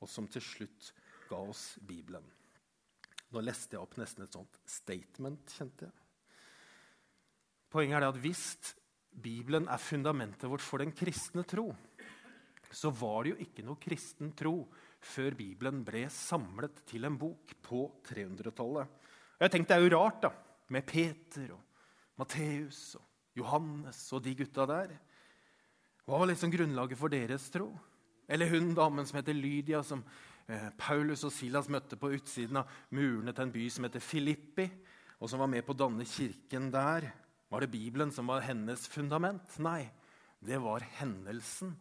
og 0.00 0.08
som 0.08 0.26
til 0.32 0.42
slutt 0.42 0.92
ga 1.28 1.38
oss 1.38 1.74
Bibelen. 1.86 2.24
Nå 3.30 3.42
leste 3.44 3.76
jeg 3.76 3.84
opp 3.84 3.96
nesten 4.00 4.24
et 4.24 4.34
sånt 4.34 4.56
statement, 4.66 5.52
kjente 5.54 5.86
jeg. 5.86 5.96
Poenget 7.70 8.00
er 8.00 8.08
at 8.08 8.18
hvis 8.18 8.44
Bibelen 9.10 9.68
er 9.70 9.82
fundamentet 9.82 10.50
vårt 10.50 10.64
for 10.64 10.82
den 10.82 10.94
kristne 10.96 11.44
tro, 11.46 11.68
så 12.70 12.90
var 12.94 13.24
det 13.24 13.32
jo 13.32 13.44
ikke 13.44 13.64
noe 13.66 13.78
kristen 13.82 14.32
tro 14.38 14.54
før 15.00 15.34
Bibelen 15.38 15.82
ble 15.86 16.04
samlet 16.12 16.82
til 16.90 17.06
en 17.06 17.18
bok 17.18 17.54
på 17.64 17.84
300-tallet. 18.06 18.99
Jeg 19.40 19.52
tenkte 19.54 19.72
Det 19.72 19.80
er 19.80 19.86
jo 19.88 19.96
rart 19.96 20.22
da, 20.22 20.30
med 20.68 20.84
Peter 20.86 21.54
og 21.54 21.60
Matteus 22.20 22.96
og 22.98 23.06
Johannes 23.40 24.00
og 24.12 24.20
de 24.24 24.34
gutta 24.36 24.66
der. 24.68 24.92
Hva 26.04 26.18
var 26.20 26.28
liksom 26.28 26.52
grunnlaget 26.52 26.98
for 27.00 27.12
deres 27.12 27.46
tro? 27.52 27.70
Eller 28.28 28.50
hun 28.52 28.74
damen 28.76 29.06
som 29.08 29.16
heter 29.16 29.34
Lydia, 29.34 29.80
som 29.82 30.02
eh, 30.46 30.68
Paulus 30.78 31.24
og 31.24 31.32
Silas 31.32 31.70
møtte 31.72 31.96
på 31.96 32.12
utsiden 32.18 32.60
av 32.60 32.68
murene 32.92 33.32
til 33.32 33.46
en 33.46 33.54
by 33.54 33.64
som 33.72 33.86
heter 33.88 34.04
Filippi, 34.04 34.68
og 35.18 35.30
som 35.32 35.40
var 35.40 35.50
med 35.50 35.64
på 35.64 35.72
å 35.72 35.80
danne 35.86 36.04
kirken 36.06 36.68
der. 36.74 37.08
Var 37.50 37.64
det 37.64 37.72
Bibelen 37.72 38.12
som 38.12 38.28
var 38.30 38.44
hennes 38.44 38.84
fundament? 38.92 39.56
Nei, 39.62 39.88
det 40.44 40.60
var 40.62 40.84
hendelsen 41.00 41.72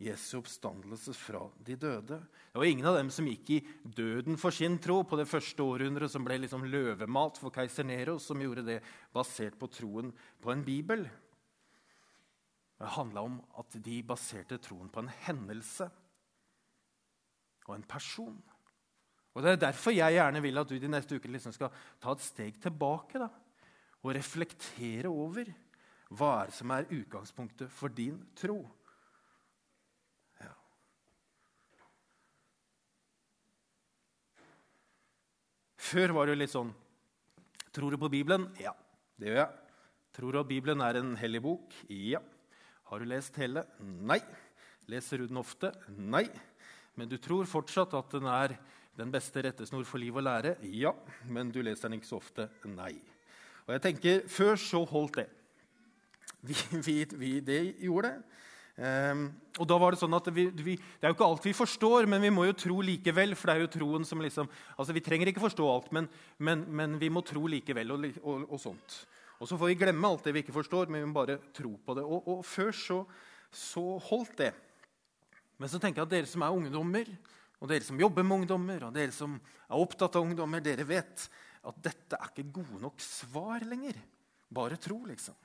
Jesu 0.00 0.38
oppstandelse 0.38 1.12
fra 1.12 1.42
de 1.60 1.76
døde. 1.76 2.16
Det 2.50 2.56
var 2.56 2.64
ingen 2.64 2.88
av 2.88 2.96
dem 2.96 3.10
som 3.12 3.26
gikk 3.28 3.50
i 3.52 3.58
døden 3.84 4.38
for 4.40 4.54
sin 4.54 4.78
tro 4.80 5.02
på 5.04 5.18
det 5.20 5.28
første 5.28 5.60
århundret, 5.60 6.08
som 6.08 6.24
ble 6.24 6.38
liksom 6.40 6.64
løvemat 6.72 7.40
for 7.40 7.52
keiser 7.52 7.84
Nero, 7.84 8.16
som 8.18 8.40
gjorde 8.40 8.64
det 8.64 8.78
basert 9.12 9.58
på 9.60 9.68
troen 9.68 10.08
på 10.40 10.54
en 10.54 10.64
bibel. 10.64 11.04
Det 12.80 12.94
handla 12.96 13.26
om 13.28 13.36
at 13.60 13.76
de 13.84 13.98
baserte 14.08 14.56
troen 14.64 14.88
på 14.88 15.04
en 15.04 15.12
hendelse 15.26 15.90
og 17.68 17.76
en 17.76 17.84
person. 17.86 18.40
Og 19.36 19.44
Det 19.44 19.52
er 19.52 19.64
derfor 19.68 19.94
jeg 19.94 20.16
gjerne 20.16 20.40
vil 20.42 20.58
at 20.58 20.68
du 20.68 20.78
de 20.80 20.90
neste 20.90 21.20
ukene 21.20 21.36
liksom 21.36 21.52
skal 21.54 21.70
ta 22.00 22.16
et 22.16 22.24
steg 22.24 22.56
tilbake 22.62 23.20
da, 23.20 23.28
og 24.00 24.14
reflektere 24.16 25.12
over 25.12 25.52
hva 26.10 26.32
er 26.46 26.54
som 26.56 26.72
er 26.74 26.88
utgangspunktet 26.88 27.70
for 27.70 27.92
din 27.92 28.16
tro. 28.34 28.64
Før 35.90 36.12
var 36.14 36.28
det 36.28 36.36
jo 36.36 36.40
litt 36.44 36.52
sånn 36.52 36.70
Tror 37.74 37.94
du 37.94 37.98
på 37.98 38.10
Bibelen? 38.10 38.48
Ja, 38.58 38.72
det 39.18 39.30
gjør 39.30 39.40
jeg. 39.40 39.74
Tror 40.14 40.34
du 40.34 40.38
at 40.40 40.48
Bibelen 40.50 40.82
er 40.82 40.98
en 40.98 41.12
hellig 41.18 41.40
bok? 41.42 41.74
Ja. 41.90 42.18
Har 42.90 43.02
du 43.02 43.06
lest 43.06 43.36
hele? 43.38 43.62
Nei. 43.78 44.18
Leser 44.90 45.22
du 45.22 45.28
den 45.30 45.38
ofte? 45.38 45.70
Nei. 45.94 46.24
Men 46.98 47.10
du 47.10 47.14
tror 47.22 47.46
fortsatt 47.46 47.94
at 47.94 48.16
den 48.16 48.26
er 48.26 48.56
den 48.98 49.12
beste 49.14 49.44
rettesnor 49.46 49.86
for 49.86 50.02
liv 50.02 50.18
og 50.18 50.26
lære? 50.26 50.56
Ja. 50.74 50.90
Men 51.30 51.52
du 51.54 51.60
leser 51.62 51.86
den 51.86 52.00
ikke 52.00 52.10
så 52.10 52.18
ofte? 52.18 52.48
Nei. 52.66 52.96
Og 53.68 53.74
jeg 53.76 53.84
tenker, 53.86 54.26
Før 54.26 54.58
så 54.58 54.82
holdt 54.90 55.22
det. 55.22 55.28
Vi, 56.42 56.56
vi, 56.86 56.96
vi, 57.20 57.32
det 57.44 57.60
gjorde 57.84 58.10
det. 58.10 58.40
Um, 58.80 59.26
og 59.60 59.66
da 59.68 59.76
var 59.76 59.92
Det 59.92 60.00
sånn 60.00 60.16
at 60.16 60.28
vi, 60.32 60.46
vi, 60.56 60.74
det 60.78 61.04
er 61.04 61.10
jo 61.12 61.16
ikke 61.18 61.26
alt 61.26 61.44
vi 61.44 61.52
forstår, 61.52 62.06
men 62.08 62.22
vi 62.24 62.30
må 62.32 62.46
jo 62.48 62.56
tro 62.56 62.78
likevel. 62.80 63.34
for 63.36 63.50
det 63.50 63.56
er 63.56 63.64
jo 63.66 63.72
troen 63.74 64.06
som 64.08 64.22
liksom, 64.24 64.48
altså 64.78 64.94
Vi 64.96 65.02
trenger 65.04 65.28
ikke 65.28 65.42
forstå 65.42 65.66
alt, 65.68 65.90
men, 65.92 66.08
men, 66.38 66.64
men 66.64 66.96
vi 67.00 67.10
må 67.12 67.20
tro 67.20 67.44
likevel. 67.44 67.92
Og, 67.92 68.06
og, 68.22 68.46
og, 68.48 68.60
sånt. 68.62 69.02
Og 69.36 69.50
så 69.50 69.58
får 69.60 69.72
vi 69.72 69.80
glemme 69.82 70.08
alt 70.08 70.24
det 70.24 70.32
vi 70.32 70.44
ikke 70.44 70.56
forstår, 70.56 70.88
men 70.88 71.04
vi 71.04 71.10
må 71.10 71.18
bare 71.18 71.36
tro 71.52 71.74
på 71.76 71.98
det. 71.98 72.06
Og, 72.06 72.30
og 72.32 72.40
før 72.46 72.72
så, 72.76 72.98
så, 73.52 73.84
holdt 74.08 74.40
det. 74.40 74.54
Men 75.60 75.68
så 75.68 75.82
tenker 75.82 76.00
jeg 76.00 76.08
at 76.08 76.16
dere 76.16 76.32
som 76.32 76.46
er 76.46 76.56
ungdommer, 76.56 77.12
og 77.60 77.68
dere 77.68 77.84
som 77.84 78.00
jobber 78.00 78.24
med 78.24 78.42
ungdommer, 78.42 78.88
og 78.88 78.96
dere 78.96 79.12
som 79.12 79.36
er 79.36 79.76
opptatt 79.76 80.16
av 80.16 80.24
ungdommer, 80.24 80.64
dere 80.64 80.88
vet 80.88 81.28
at 81.68 81.84
dette 81.84 82.16
er 82.16 82.32
ikke 82.32 82.48
gode 82.62 82.80
nok 82.80 83.04
svar 83.04 83.66
lenger. 83.68 84.00
Bare 84.48 84.80
tro, 84.80 85.02
liksom. 85.04 85.36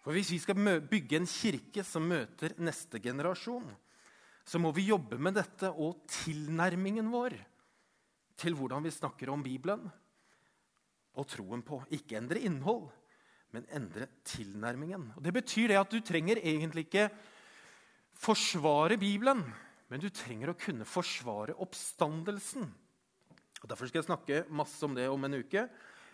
For 0.00 0.16
Hvis 0.16 0.32
vi 0.32 0.40
skal 0.40 0.80
bygge 0.88 1.18
en 1.20 1.28
kirke 1.28 1.84
som 1.84 2.06
møter 2.08 2.54
neste 2.62 3.00
generasjon, 3.02 3.68
så 4.44 4.58
må 4.58 4.72
vi 4.72 4.88
jobbe 4.88 5.18
med 5.20 5.36
dette 5.36 5.68
og 5.70 6.00
tilnærmingen 6.08 7.10
vår 7.12 7.36
til 8.40 8.56
hvordan 8.56 8.82
vi 8.86 8.92
snakker 8.94 9.30
om 9.30 9.42
Bibelen 9.44 9.84
og 11.20 11.28
troen 11.28 11.62
på. 11.66 11.82
Ikke 11.92 12.16
endre 12.18 12.40
innhold, 12.48 12.88
men 13.52 13.68
endre 13.76 14.08
tilnærmingen. 14.24 15.10
Og 15.16 15.24
det 15.24 15.34
betyr 15.36 15.70
det 15.70 15.80
at 15.80 15.92
du 15.92 16.00
trenger 16.00 16.40
egentlig 16.40 16.86
ikke 16.88 17.10
forsvare 18.20 18.98
Bibelen, 19.00 19.44
men 19.90 20.00
du 20.02 20.08
trenger 20.14 20.52
å 20.52 20.58
kunne 20.58 20.88
forsvare 20.88 21.56
oppstandelsen. 21.60 22.66
Og 23.60 23.68
Derfor 23.68 23.90
skal 23.90 24.00
jeg 24.00 24.08
snakke 24.08 24.44
masse 24.48 24.80
om 24.86 24.94
det 24.96 25.08
om 25.12 25.24
en 25.26 25.40
uke. 25.42 25.66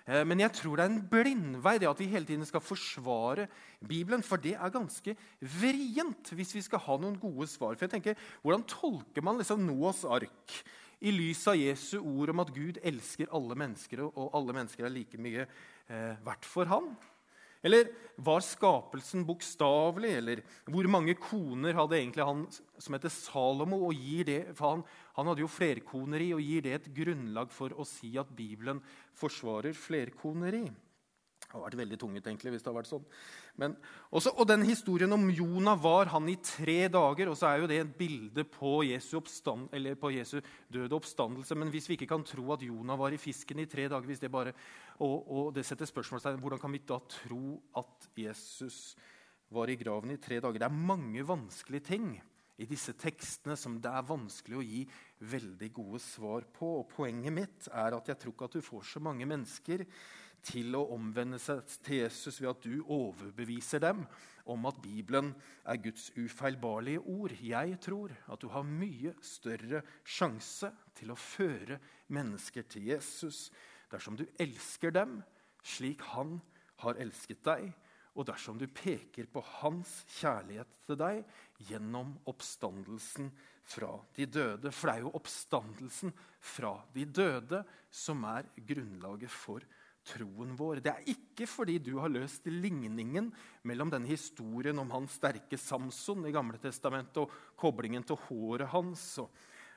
Eh, 0.07 0.23
men 0.23 0.39
jeg 0.39 0.55
tror 0.55 0.79
det 0.79 0.85
er 0.87 0.93
en 0.93 1.05
blindvei 1.11 1.77
det 1.83 1.91
at 1.91 2.01
vi 2.01 2.09
hele 2.13 2.29
tiden 2.29 2.47
skal 2.47 2.63
forsvare 2.63 3.49
Bibelen. 3.83 4.23
For 4.23 4.41
det 4.41 4.55
er 4.55 4.75
ganske 4.75 5.17
vrient 5.41 6.33
hvis 6.33 6.55
vi 6.55 6.65
skal 6.65 6.83
ha 6.87 6.99
noen 7.03 7.19
gode 7.21 7.49
svar. 7.51 7.75
For 7.75 7.89
jeg 7.89 7.97
tenker, 7.97 8.29
Hvordan 8.43 8.67
tolker 8.71 9.27
man 9.27 9.41
liksom 9.43 9.67
Noas 9.67 10.05
ark 10.07 10.61
i 11.03 11.13
lys 11.13 11.43
av 11.51 11.59
Jesu 11.59 11.99
ord 12.01 12.33
om 12.33 12.41
at 12.41 12.55
Gud 12.55 12.79
elsker 12.87 13.29
alle 13.35 13.59
mennesker, 13.59 14.01
og 14.07 14.31
alle 14.37 14.55
mennesker 14.57 14.87
er 14.87 14.95
like 14.95 15.21
mye 15.21 15.45
eh, 15.45 16.15
verdt 16.25 16.49
for 16.49 16.71
han? 16.71 16.95
Eller 17.67 17.91
var 18.17 18.45
skapelsen 18.45 19.25
bokstavelig? 19.27 20.13
Eller 20.21 20.43
hvor 20.71 20.89
mange 20.91 21.17
koner 21.19 21.77
hadde 21.77 21.99
egentlig 21.99 22.27
han 22.29 22.47
som 22.53 22.97
heter 22.97 23.13
Salomo? 23.13 23.83
og 23.89 23.99
gir 23.99 24.29
det, 24.29 24.41
for 24.57 24.77
han, 24.77 24.85
han 25.19 25.31
hadde 25.31 25.45
jo 25.45 25.51
flerkoneri, 25.51 26.33
og 26.37 26.45
gir 26.45 26.65
det 26.67 26.75
et 26.79 26.91
grunnlag 26.97 27.53
for 27.55 27.75
å 27.75 27.87
si 27.89 28.15
at 28.21 28.31
Bibelen 28.37 28.83
forsvarer 29.19 29.77
flerkoneri? 29.77 30.65
Det 31.47 31.53
hadde 31.53 31.67
vært 31.69 31.83
veldig 31.83 31.99
tungt 32.01 32.25
egentlig, 32.25 32.55
hvis 32.55 32.65
det 32.65 32.71
hadde 32.71 32.81
vært 32.81 32.91
sånn. 32.91 33.05
Men 33.57 33.77
også, 34.13 34.35
og 34.37 34.49
den 34.49 34.67
Historien 34.69 35.13
om 35.17 35.25
Jonah 35.33 35.79
var 35.81 36.11
han 36.13 36.29
i 36.29 36.37
tre 36.37 36.89
dager. 36.93 37.29
og 37.29 37.37
så 37.37 37.47
er 37.49 37.61
jo 37.61 37.67
Det 37.67 37.81
et 37.81 37.97
bilde 37.97 38.45
på 38.45 38.83
Jesu, 38.85 39.17
oppstand, 39.17 39.69
på 40.01 40.11
Jesu 40.13 40.41
døde 40.73 40.95
oppstandelse. 40.95 41.55
Men 41.55 41.71
hvis 41.71 41.89
vi 41.89 41.95
ikke 41.95 42.07
kan 42.07 42.25
tro 42.25 42.53
at 42.53 42.63
Jonah 42.63 42.99
var 42.99 43.13
i 43.13 43.17
fisken 43.17 43.59
i 43.59 43.67
tre 43.67 43.89
dager 43.89 44.07
hvis 44.07 44.21
det 44.21 44.31
bare, 44.31 44.53
og, 45.01 45.31
og 45.31 45.55
det 45.55 45.65
setter 45.65 45.87
spørsmålstegn, 45.87 46.41
Hvordan 46.41 46.61
kan 46.61 46.73
vi 46.73 46.85
da 46.87 46.99
tro 46.99 47.63
at 47.77 48.09
Jesus 48.17 48.97
var 49.51 49.69
i 49.69 49.77
graven 49.77 50.11
i 50.11 50.17
tre 50.17 50.41
dager? 50.41 50.59
Det 50.59 50.69
er 50.69 50.83
mange 50.93 51.27
vanskelige 51.27 51.81
ting 51.81 52.23
i 52.57 52.67
disse 52.69 52.95
tekstene 52.97 53.57
som 53.57 53.77
det 53.81 53.91
er 53.93 54.07
vanskelig 54.09 54.57
å 54.57 54.65
gi 54.65 54.85
veldig 55.29 55.73
gode 55.77 56.01
svar 56.01 56.47
på. 56.53 56.79
Og 56.81 56.89
Poenget 56.93 57.35
mitt 57.35 57.69
er 57.73 57.97
at 57.97 58.09
jeg 58.09 58.21
tror 58.21 58.37
ikke 58.37 58.49
at 58.49 58.57
du 58.57 58.65
får 58.65 58.87
så 58.95 59.03
mange 59.05 59.29
mennesker 59.29 59.85
til 60.45 60.77
å 60.79 60.87
omvende 60.95 61.39
seg 61.43 61.65
til 61.85 62.03
Jesus 62.03 62.41
ved 62.41 62.51
at 62.53 62.67
du 62.67 62.83
overbeviser 62.83 63.83
dem 63.83 64.05
om 64.47 64.67
at 64.71 64.79
Bibelen 64.83 65.33
er 65.67 65.81
Guds 65.83 66.11
ufeilbarlige 66.15 67.03
ord. 67.03 67.35
Jeg 67.43 67.79
tror 67.83 68.13
at 68.31 68.43
du 68.43 68.49
har 68.53 68.67
mye 68.67 69.15
større 69.25 69.83
sjanse 70.07 70.71
til 70.97 71.11
å 71.11 71.19
føre 71.19 71.81
mennesker 72.15 72.69
til 72.71 72.93
Jesus 72.93 73.49
dersom 73.91 74.19
du 74.19 74.27
elsker 74.43 74.95
dem 74.95 75.19
slik 75.67 76.05
han 76.15 76.39
har 76.83 76.99
elsket 77.03 77.43
deg, 77.47 77.71
og 78.17 78.29
dersom 78.31 78.57
du 78.57 78.65
peker 78.73 79.27
på 79.29 79.43
hans 79.59 79.99
kjærlighet 80.17 80.79
til 80.87 80.99
deg 81.01 81.19
gjennom 81.69 82.15
oppstandelsen 82.31 83.29
fra 83.67 83.91
de 84.17 84.25
døde. 84.31 84.73
For 84.73 84.89
det 84.89 84.95
er 84.95 85.05
jo 85.05 85.13
oppstandelsen 85.19 86.15
fra 86.41 86.73
de 86.95 87.05
døde 87.05 87.61
som 87.93 88.25
er 88.31 88.49
grunnlaget 88.57 89.33
for 89.33 89.67
troen 90.07 90.55
vår. 90.59 90.81
Det 90.85 90.93
er 90.93 91.11
ikke 91.13 91.49
fordi 91.51 91.79
du 91.83 91.97
har 92.01 92.13
løst 92.13 92.47
ligningen 92.49 93.31
mellom 93.67 93.91
denne 93.93 94.09
historien 94.11 94.79
om 94.83 94.93
hans 94.95 95.19
sterke 95.19 95.59
Samson 95.61 96.27
i 96.29 96.35
Gamle 96.35 96.61
Testamentet 96.63 97.23
og 97.25 97.35
koblingen 97.59 98.07
til 98.07 98.19
håret 98.29 98.71
hans, 98.73 99.05
og, 99.23 99.31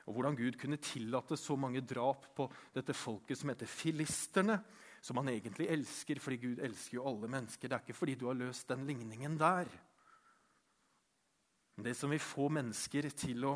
og, 0.06 0.14
hvordan 0.14 0.38
Gud 0.38 0.58
kunne 0.60 0.80
tillate 0.82 1.38
så 1.38 1.56
mange 1.58 1.82
drap 1.82 2.30
på 2.36 2.48
dette 2.74 2.96
folket 2.96 3.40
som 3.40 3.52
heter 3.52 3.70
filisterne, 3.70 4.60
som 5.00 5.20
han 5.20 5.32
egentlig 5.32 5.70
elsker, 5.72 6.20
fordi 6.20 6.40
Gud 6.42 6.64
elsker 6.64 6.98
jo 6.98 7.06
alle 7.08 7.30
mennesker. 7.30 7.68
Det 7.68 7.76
er 7.76 7.86
ikke 7.86 8.00
fordi 8.02 8.18
du 8.20 8.26
har 8.28 8.38
løst 8.38 8.68
den 8.68 8.84
ligningen 8.88 9.38
der. 9.40 9.70
Det 11.80 11.94
som 11.96 12.12
vil 12.12 12.20
få 12.20 12.50
mennesker 12.52 13.08
til 13.16 13.46
å 13.48 13.54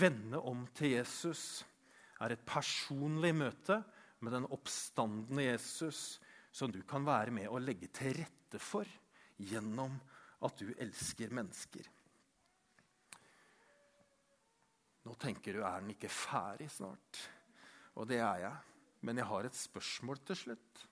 vende 0.00 0.40
om 0.42 0.64
til 0.74 0.96
Jesus, 0.96 1.62
er 2.20 2.34
et 2.34 2.42
personlig 2.44 3.30
møte 3.32 3.78
med 4.20 4.34
den 4.36 4.48
oppstandende 4.52 5.46
Jesus 5.46 6.20
som 6.52 6.72
du 6.72 6.82
kan 6.86 7.06
være 7.06 7.32
med 7.34 7.48
å 7.48 7.60
legge 7.62 7.88
til 7.94 8.14
rette 8.18 8.60
for 8.62 8.88
gjennom 9.40 9.94
at 10.44 10.60
du 10.60 10.72
elsker 10.80 11.32
mennesker. 11.36 11.86
Nå 15.06 15.14
tenker 15.20 15.56
du 15.56 15.62
er 15.64 15.80
den 15.80 15.94
ikke 15.94 16.10
ferdig 16.12 16.68
snart? 16.72 17.20
Og 17.96 18.08
det 18.10 18.20
er 18.20 18.44
jeg. 18.44 18.56
Men 19.06 19.16
jeg 19.16 19.30
har 19.30 19.46
et 19.48 19.56
spørsmål 19.56 20.20
til 20.28 20.36
slutt, 20.36 20.82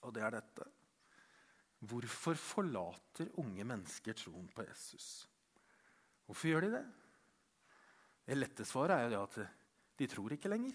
og 0.00 0.14
det 0.16 0.22
er 0.24 0.32
dette. 0.38 0.64
Hvorfor 1.86 2.38
forlater 2.40 3.34
unge 3.42 3.66
mennesker 3.68 4.16
troen 4.16 4.48
på 4.54 4.64
Jesus? 4.64 5.26
Hvorfor 6.24 6.48
gjør 6.48 6.64
de 6.64 6.72
det? 6.78 6.86
Det 8.26 8.38
lette 8.38 8.64
svaret 8.66 8.96
er 8.96 9.04
jo 9.04 9.12
det 9.12 9.20
at 9.20 9.98
de 10.00 10.08
tror 10.10 10.32
ikke 10.34 10.50
lenger. 10.50 10.72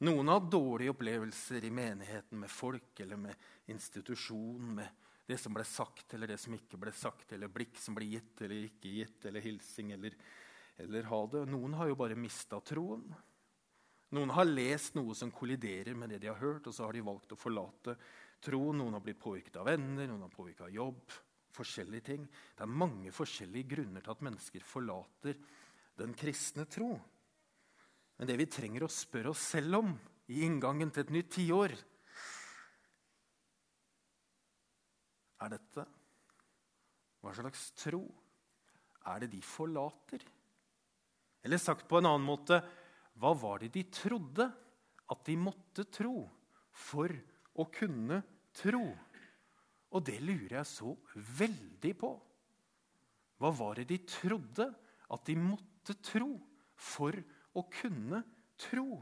Noen 0.00 0.30
har 0.32 0.46
dårlige 0.48 0.94
opplevelser 0.94 1.64
i 1.68 1.70
menigheten 1.70 2.40
med 2.40 2.50
folk 2.50 3.00
eller 3.04 3.18
med 3.20 3.48
institusjon, 3.68 4.74
med 4.78 5.08
det 5.28 5.36
som 5.38 5.52
ble 5.54 5.64
sagt 5.68 6.14
eller 6.16 6.30
det 6.32 6.38
som 6.40 6.54
ikke 6.56 6.78
ble 6.80 6.92
sagt, 6.96 7.34
eller 7.36 7.52
blikk 7.52 7.76
som 7.78 7.94
ble 7.94 8.08
gitt 8.14 8.40
eller 8.46 8.64
ikke 8.64 8.94
gitt, 8.94 9.26
eller 9.28 9.44
hilsing 9.44 9.92
eller, 9.94 10.16
eller 10.80 11.10
ha 11.10 11.20
det. 11.34 11.44
Noen 11.52 11.76
har 11.76 11.90
jo 11.90 11.98
bare 12.00 12.16
mista 12.18 12.62
troen. 12.64 13.04
Noen 14.16 14.32
har 14.34 14.48
lest 14.48 14.96
noe 14.98 15.14
som 15.14 15.30
kolliderer 15.30 15.94
med 15.94 16.10
det 16.10 16.22
de 16.24 16.32
har 16.32 16.40
hørt, 16.40 16.66
og 16.66 16.74
så 16.74 16.88
har 16.88 16.96
de 16.96 17.04
valgt 17.06 17.36
å 17.36 17.38
forlate 17.38 17.94
troen. 18.42 18.80
Noen 18.80 18.96
har 18.96 19.04
blitt 19.04 19.20
påvirket 19.22 19.60
av 19.60 19.68
venner, 19.68 20.08
noen 20.08 20.24
har 20.26 20.32
påvirket 20.32 20.66
av 20.66 20.74
jobb, 20.74 21.14
forskjellige 21.54 22.08
ting. 22.08 22.24
Det 22.56 22.64
er 22.64 22.78
mange 22.82 23.12
forskjellige 23.14 23.76
grunner 23.76 24.02
til 24.02 24.16
at 24.16 24.24
mennesker 24.26 24.64
forlater 24.66 25.38
den 26.00 26.16
kristne 26.16 26.64
tro. 26.72 26.94
Men 28.20 28.28
det 28.28 28.34
vi 28.36 28.44
trenger 28.52 28.84
å 28.84 28.92
spørre 28.92 29.30
oss 29.32 29.40
selv 29.54 29.78
om 29.78 29.94
i 30.28 30.42
inngangen 30.44 30.90
til 30.92 31.06
et 31.06 31.12
nytt 31.14 31.30
tiår, 31.38 31.72
er 35.40 35.54
dette 35.54 35.86
Hva 37.24 37.32
slags 37.32 37.62
tro 37.80 38.02
er 39.08 39.24
det 39.24 39.30
de 39.32 39.40
forlater? 39.40 40.20
Eller 41.40 41.64
sagt 41.64 41.88
på 41.88 41.96
en 41.96 42.10
annen 42.10 42.28
måte 42.28 42.60
hva 43.16 43.32
var 43.40 43.64
det 43.64 43.72
de 43.72 43.86
trodde 43.88 44.50
at 45.08 45.24
de 45.24 45.40
måtte 45.40 45.88
tro 45.88 46.26
for 46.76 47.16
å 47.56 47.70
kunne 47.72 48.20
tro? 48.52 48.84
Og 49.96 50.04
det 50.04 50.20
lurer 50.20 50.58
jeg 50.58 50.68
så 50.68 50.92
veldig 51.40 51.96
på. 52.04 52.14
Hva 53.40 53.56
var 53.64 53.80
det 53.80 53.88
de 53.96 54.02
trodde 54.04 54.68
at 55.08 55.24
de 55.24 55.40
måtte 55.40 55.96
tro 56.04 56.34
for 56.76 57.16
å 57.60 57.68
kunne 57.72 58.22
tro? 58.60 59.00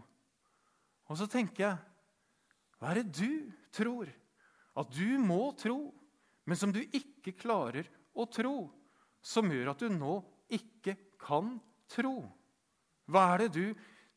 Og 1.09 1.19
så 1.19 1.29
tenker 1.31 1.65
jeg 1.65 1.77
Hva 2.79 2.93
er 2.93 3.01
det 3.01 3.19
du 3.19 3.53
tror 3.75 4.11
at 4.79 4.91
du 4.95 5.19
må 5.19 5.51
tro, 5.59 5.89
men 6.47 6.59
som 6.59 6.73
du 6.75 6.81
ikke 6.85 7.35
klarer 7.39 7.89
å 8.15 8.27
tro, 8.31 8.69
som 9.19 9.51
gjør 9.51 9.73
at 9.73 9.83
du 9.83 9.91
nå 9.91 10.21
ikke 10.55 10.95
kan 11.19 11.57
tro? 11.91 12.21
Hva 13.09 13.25
er 13.35 13.47
det 13.47 13.51
du 13.57 13.65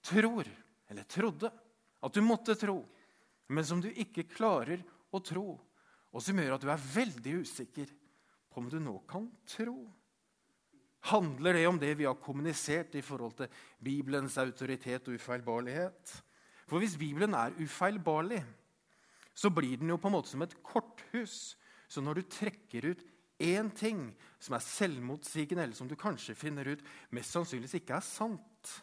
tror, 0.06 0.45
eller 0.91 1.08
trodde, 1.10 1.49
at 2.01 2.13
du 2.13 2.21
måtte 2.25 2.58
tro, 2.60 2.82
men 3.51 3.65
som 3.65 3.82
du 3.82 3.89
ikke 3.89 4.27
klarer 4.30 4.84
å 5.12 5.21
tro, 5.23 5.56
og 6.12 6.23
som 6.23 6.38
gjør 6.38 6.56
at 6.58 6.63
du 6.63 6.69
er 6.71 6.86
veldig 6.93 7.36
usikker 7.45 7.89
på 8.51 8.62
om 8.62 8.69
du 8.71 8.77
nå 8.84 8.97
kan 9.10 9.27
tro? 9.47 9.80
Handler 11.09 11.57
det 11.57 11.67
om 11.67 11.79
det 11.81 11.95
vi 11.97 12.05
har 12.05 12.19
kommunisert 12.21 12.95
i 12.95 13.01
forhold 13.01 13.33
til 13.39 13.47
Bibelens 13.83 14.37
autoritet 14.37 15.07
og 15.07 15.17
ufeilbarlighet? 15.17 16.17
For 16.69 16.79
hvis 16.79 16.97
Bibelen 16.97 17.33
er 17.33 17.55
ufeilbarlig, 17.59 18.43
så 19.33 19.49
blir 19.49 19.79
den 19.81 19.89
jo 19.89 19.97
på 19.97 20.11
en 20.11 20.15
måte 20.15 20.29
som 20.29 20.43
et 20.45 20.53
korthus. 20.63 21.57
Så 21.89 22.03
når 22.03 22.19
du 22.19 22.29
trekker 22.29 22.91
ut 22.91 23.01
én 23.41 23.71
ting 23.73 24.11
som 24.39 24.55
er 24.55 24.63
selvmotsigende, 24.63 25.63
eller 25.63 25.75
som 25.75 25.89
du 25.89 25.97
kanskje 25.99 26.37
finner 26.37 26.69
ut 26.69 26.83
mest 27.11 27.33
sannsynligvis 27.33 27.79
ikke 27.81 27.97
er 27.97 28.05
sant, 28.05 28.75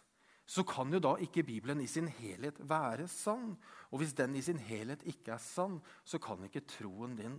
så 0.49 0.65
kan 0.65 0.91
jo 0.93 1.01
da 1.01 1.15
ikke 1.21 1.45
Bibelen 1.45 1.83
i 1.85 1.87
sin 1.87 2.09
helhet 2.09 2.57
være 2.69 3.07
sann. 3.13 3.53
Og 3.93 4.01
hvis 4.01 4.17
den 4.17 4.35
i 4.37 4.43
sin 4.43 4.59
helhet 4.59 5.05
ikke 5.07 5.35
er 5.37 5.43
sann, 5.45 5.79
så 6.05 6.19
kan 6.19 6.43
ikke 6.45 6.67
troen 6.67 7.17
din 7.19 7.39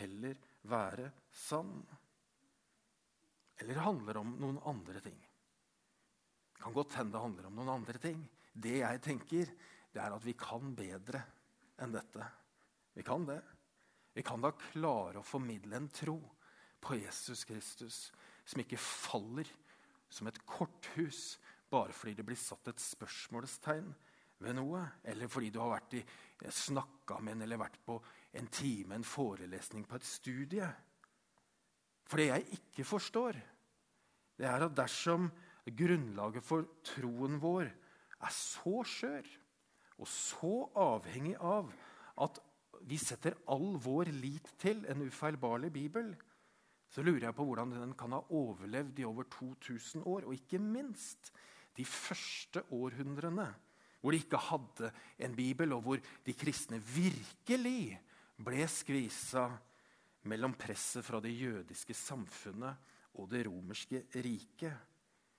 heller 0.00 0.40
være 0.64 1.10
sann. 1.30 1.84
Eller 3.62 3.82
handler 3.84 4.20
om 4.20 4.34
noen 4.40 4.60
andre 4.68 5.00
ting? 5.04 5.18
Det 6.52 6.62
kan 6.62 6.76
godt 6.76 6.96
hende 6.98 7.16
det 7.16 7.24
handler 7.24 7.48
om 7.48 7.58
noen 7.58 7.74
andre 7.78 8.00
ting. 8.00 8.22
Det 8.52 8.78
jeg 8.80 9.02
tenker, 9.04 9.52
det 9.92 10.02
er 10.02 10.16
at 10.16 10.24
vi 10.24 10.36
kan 10.38 10.74
bedre 10.76 11.22
enn 11.82 11.92
dette. 11.94 12.24
Vi 12.96 13.04
kan 13.04 13.26
det. 13.28 13.40
Vi 14.16 14.24
kan 14.24 14.40
da 14.40 14.52
klare 14.56 15.20
å 15.20 15.26
formidle 15.26 15.76
en 15.76 15.90
tro 15.92 16.16
på 16.80 16.96
Jesus 16.96 17.44
Kristus 17.44 18.06
som 18.46 18.62
ikke 18.62 18.80
faller 18.80 19.48
som 20.08 20.28
et 20.30 20.38
korthus 20.48 21.36
bare 21.68 21.92
fordi 21.92 22.14
det 22.16 22.24
blir 22.24 22.38
satt 22.38 22.70
et 22.70 22.80
spørsmålstegn 22.80 23.88
ved 24.44 24.56
noe, 24.58 24.82
eller 25.08 25.30
fordi 25.32 25.50
du 25.52 25.58
har 25.62 25.72
vært 25.72 25.96
snakka 26.52 27.18
med 27.24 27.36
en 27.36 27.46
eller 27.46 27.60
vært 27.60 27.78
på 27.84 27.96
en 28.36 28.48
time, 28.52 28.94
en 28.94 29.06
forelesning 29.06 29.86
på 29.88 29.96
et 29.96 30.06
studie. 30.06 30.68
For 32.06 32.22
det 32.22 32.28
jeg 32.30 32.58
ikke 32.58 32.86
forstår, 32.86 33.38
det 34.36 34.46
er 34.46 34.66
at 34.66 34.76
dersom 34.76 35.30
grunnlaget 35.66 36.44
for 36.44 36.68
troen 36.86 37.40
vår 37.42 37.66
er 37.66 38.32
så 38.32 38.82
skjør, 38.86 39.26
og 39.96 40.08
så 40.10 40.52
avhengig 40.76 41.34
av 41.40 41.72
at 42.22 42.38
vi 42.86 42.98
setter 43.00 43.36
all 43.50 43.76
vår 43.82 44.12
lit 44.14 44.48
til 44.60 44.84
en 44.92 45.06
ufeilbarlig 45.08 45.72
bibel, 45.72 46.12
så 46.92 47.02
lurer 47.02 47.26
jeg 47.26 47.36
på 47.36 47.44
hvordan 47.48 47.74
den 47.74 47.94
kan 47.98 48.14
ha 48.14 48.22
overlevd 48.30 49.00
i 49.00 49.06
over 49.08 49.26
2000 49.32 50.06
år. 50.06 50.28
Og 50.28 50.36
ikke 50.36 50.60
minst 50.62 51.32
de 51.76 51.84
første 51.84 52.62
århundrene, 52.72 53.48
hvor 54.00 54.14
de 54.14 54.20
ikke 54.22 54.40
hadde 54.40 54.92
en 55.18 55.34
bibel, 55.36 55.72
og 55.74 55.82
hvor 55.82 55.98
de 55.98 56.34
kristne 56.38 56.78
virkelig 56.78 57.98
ble 58.38 58.68
skvisa 58.70 59.48
mellom 60.28 60.54
presset 60.58 61.04
fra 61.06 61.20
det 61.22 61.32
jødiske 61.34 61.94
samfunnet 61.96 62.92
og 63.16 63.30
det 63.30 63.44
romerske 63.46 64.04
riket. 64.24 64.76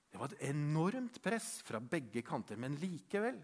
Det 0.08 0.20
var 0.20 0.32
et 0.32 0.48
enormt 0.50 1.20
press 1.22 1.58
fra 1.66 1.80
begge 1.80 2.22
kanter, 2.26 2.56
men 2.56 2.78
likevel 2.80 3.38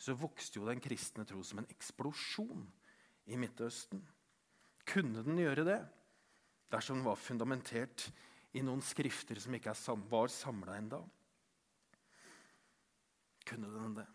så 0.00 0.16
vokste 0.16 0.60
jo 0.60 0.68
den 0.68 0.80
kristne 0.82 1.26
tro 1.28 1.42
som 1.44 1.62
en 1.62 1.70
eksplosjon 1.72 2.66
i 3.32 3.38
Midtøsten. 3.40 4.02
Kunne 4.88 5.24
den 5.24 5.40
gjøre 5.40 5.64
det 5.66 5.80
dersom 6.70 7.00
den 7.00 7.08
var 7.08 7.18
fundamentert 7.20 8.06
i 8.56 8.62
noen 8.66 8.82
skrifter 8.84 9.38
som 9.40 9.54
ikke 9.56 9.74
var 10.10 10.32
samla 10.32 10.76
ennå? 10.78 11.00
Kunne 13.48 13.70
den 13.74 13.96
det? 13.98 14.06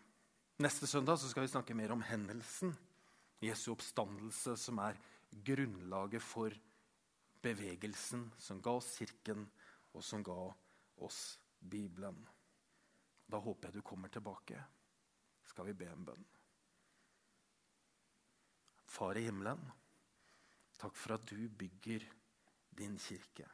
Neste 0.62 0.88
søndag 0.88 1.20
skal 1.20 1.44
vi 1.44 1.52
snakke 1.52 1.76
mer 1.76 1.92
om 1.92 2.04
hendelsen. 2.06 2.72
Jesu 3.44 3.68
oppstandelse, 3.74 4.54
som 4.56 4.78
er 4.80 4.96
grunnlaget 5.44 6.24
for 6.24 6.54
bevegelsen 7.46 8.28
som 8.42 8.60
ga 8.62 8.76
oss 8.76 8.96
Kirken, 8.98 9.46
og 9.94 10.04
som 10.04 10.22
ga 10.26 10.38
oss 11.06 11.20
Bibelen. 11.58 12.18
Da 13.26 13.38
håper 13.42 13.70
jeg 13.70 13.78
du 13.78 13.86
kommer 13.86 14.12
tilbake 14.12 14.60
skal 15.46 15.70
vi 15.70 15.76
be 15.78 15.88
en 15.90 16.04
bønn. 16.04 16.24
Far 18.86 19.18
i 19.18 19.26
himmelen, 19.26 19.60
takk 20.76 20.96
for 20.98 21.16
at 21.16 21.26
du 21.30 21.48
bygger 21.48 22.04
din 22.76 22.96
kirke. 23.00 23.46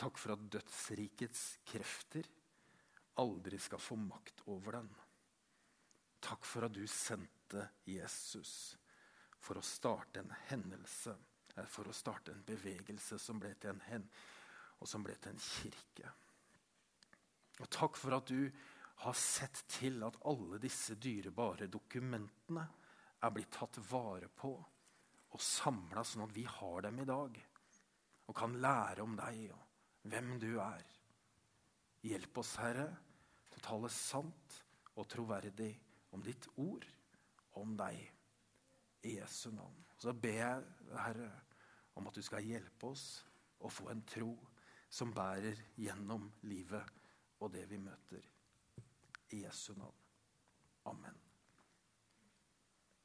Takk 0.00 0.18
for 0.18 0.34
at 0.34 0.46
dødsrikets 0.54 1.42
krefter 1.68 2.28
aldri 3.20 3.58
skal 3.60 3.82
få 3.82 3.98
makt 4.00 4.44
over 4.48 4.78
den. 4.78 4.88
Takk 6.24 6.46
for 6.48 6.64
at 6.68 6.76
du 6.76 6.86
sendte 6.88 7.66
Jesus 7.88 8.54
for 9.40 9.60
å 9.60 9.64
starte 9.64 10.22
en 10.22 10.32
hendelse, 10.48 11.14
for 11.68 11.88
å 11.88 11.94
starte 11.96 12.34
en 12.34 12.44
bevegelse 12.46 13.18
som 13.20 13.40
ble 13.40 13.52
til 13.60 13.74
en 13.74 13.84
hen, 13.88 14.04
og 14.80 14.88
som 14.88 15.04
ble 15.04 15.16
til 15.20 15.34
en 15.34 15.42
kirke. 15.44 16.12
Og 17.60 17.68
takk 17.68 17.98
for 18.00 18.16
at 18.16 18.30
du 18.30 18.48
har 19.04 19.16
sett 19.16 19.62
til 19.68 20.02
at 20.04 20.18
alle 20.28 20.60
disse 20.60 20.96
dyrebare 21.00 21.68
dokumentene 21.72 22.66
er 23.20 23.32
blitt 23.34 23.52
tatt 23.52 23.80
vare 23.90 24.28
på 24.28 24.52
og 25.30 25.44
samla 25.44 26.02
sånn 26.04 26.24
at 26.26 26.34
vi 26.34 26.44
har 26.48 26.86
dem 26.86 27.02
i 27.02 27.08
dag 27.08 27.36
og 28.30 28.36
kan 28.36 28.56
lære 28.62 29.04
om 29.04 29.16
deg 29.18 29.44
og 29.54 30.08
hvem 30.10 30.34
du 30.42 30.52
er. 30.62 30.84
Hjelp 32.06 32.40
oss, 32.40 32.54
Herre, 32.62 32.86
til 33.50 33.60
å 33.60 33.66
tale 33.66 33.92
sant 33.92 34.60
og 34.96 35.08
troverdig 35.10 35.72
om 36.16 36.22
ditt 36.24 36.48
ord, 36.62 36.86
om 37.60 37.76
deg, 37.78 38.00
i 39.04 39.16
Jesu 39.16 39.50
navn. 39.52 39.89
Så 40.00 40.12
ber 40.16 40.38
jeg, 40.38 40.62
Herre, 40.96 41.30
om 41.94 42.08
at 42.08 42.16
du 42.16 42.22
skal 42.24 42.46
hjelpe 42.46 42.88
oss 42.88 43.06
å 43.60 43.68
få 43.68 43.90
en 43.92 44.00
tro 44.08 44.32
som 44.88 45.12
bærer 45.14 45.60
gjennom 45.76 46.30
livet 46.48 46.96
og 47.40 47.52
det 47.52 47.66
vi 47.68 47.78
møter. 47.82 48.24
I 49.30 49.44
Jesu 49.44 49.74
navn. 49.76 50.06
Amen. 50.90 51.29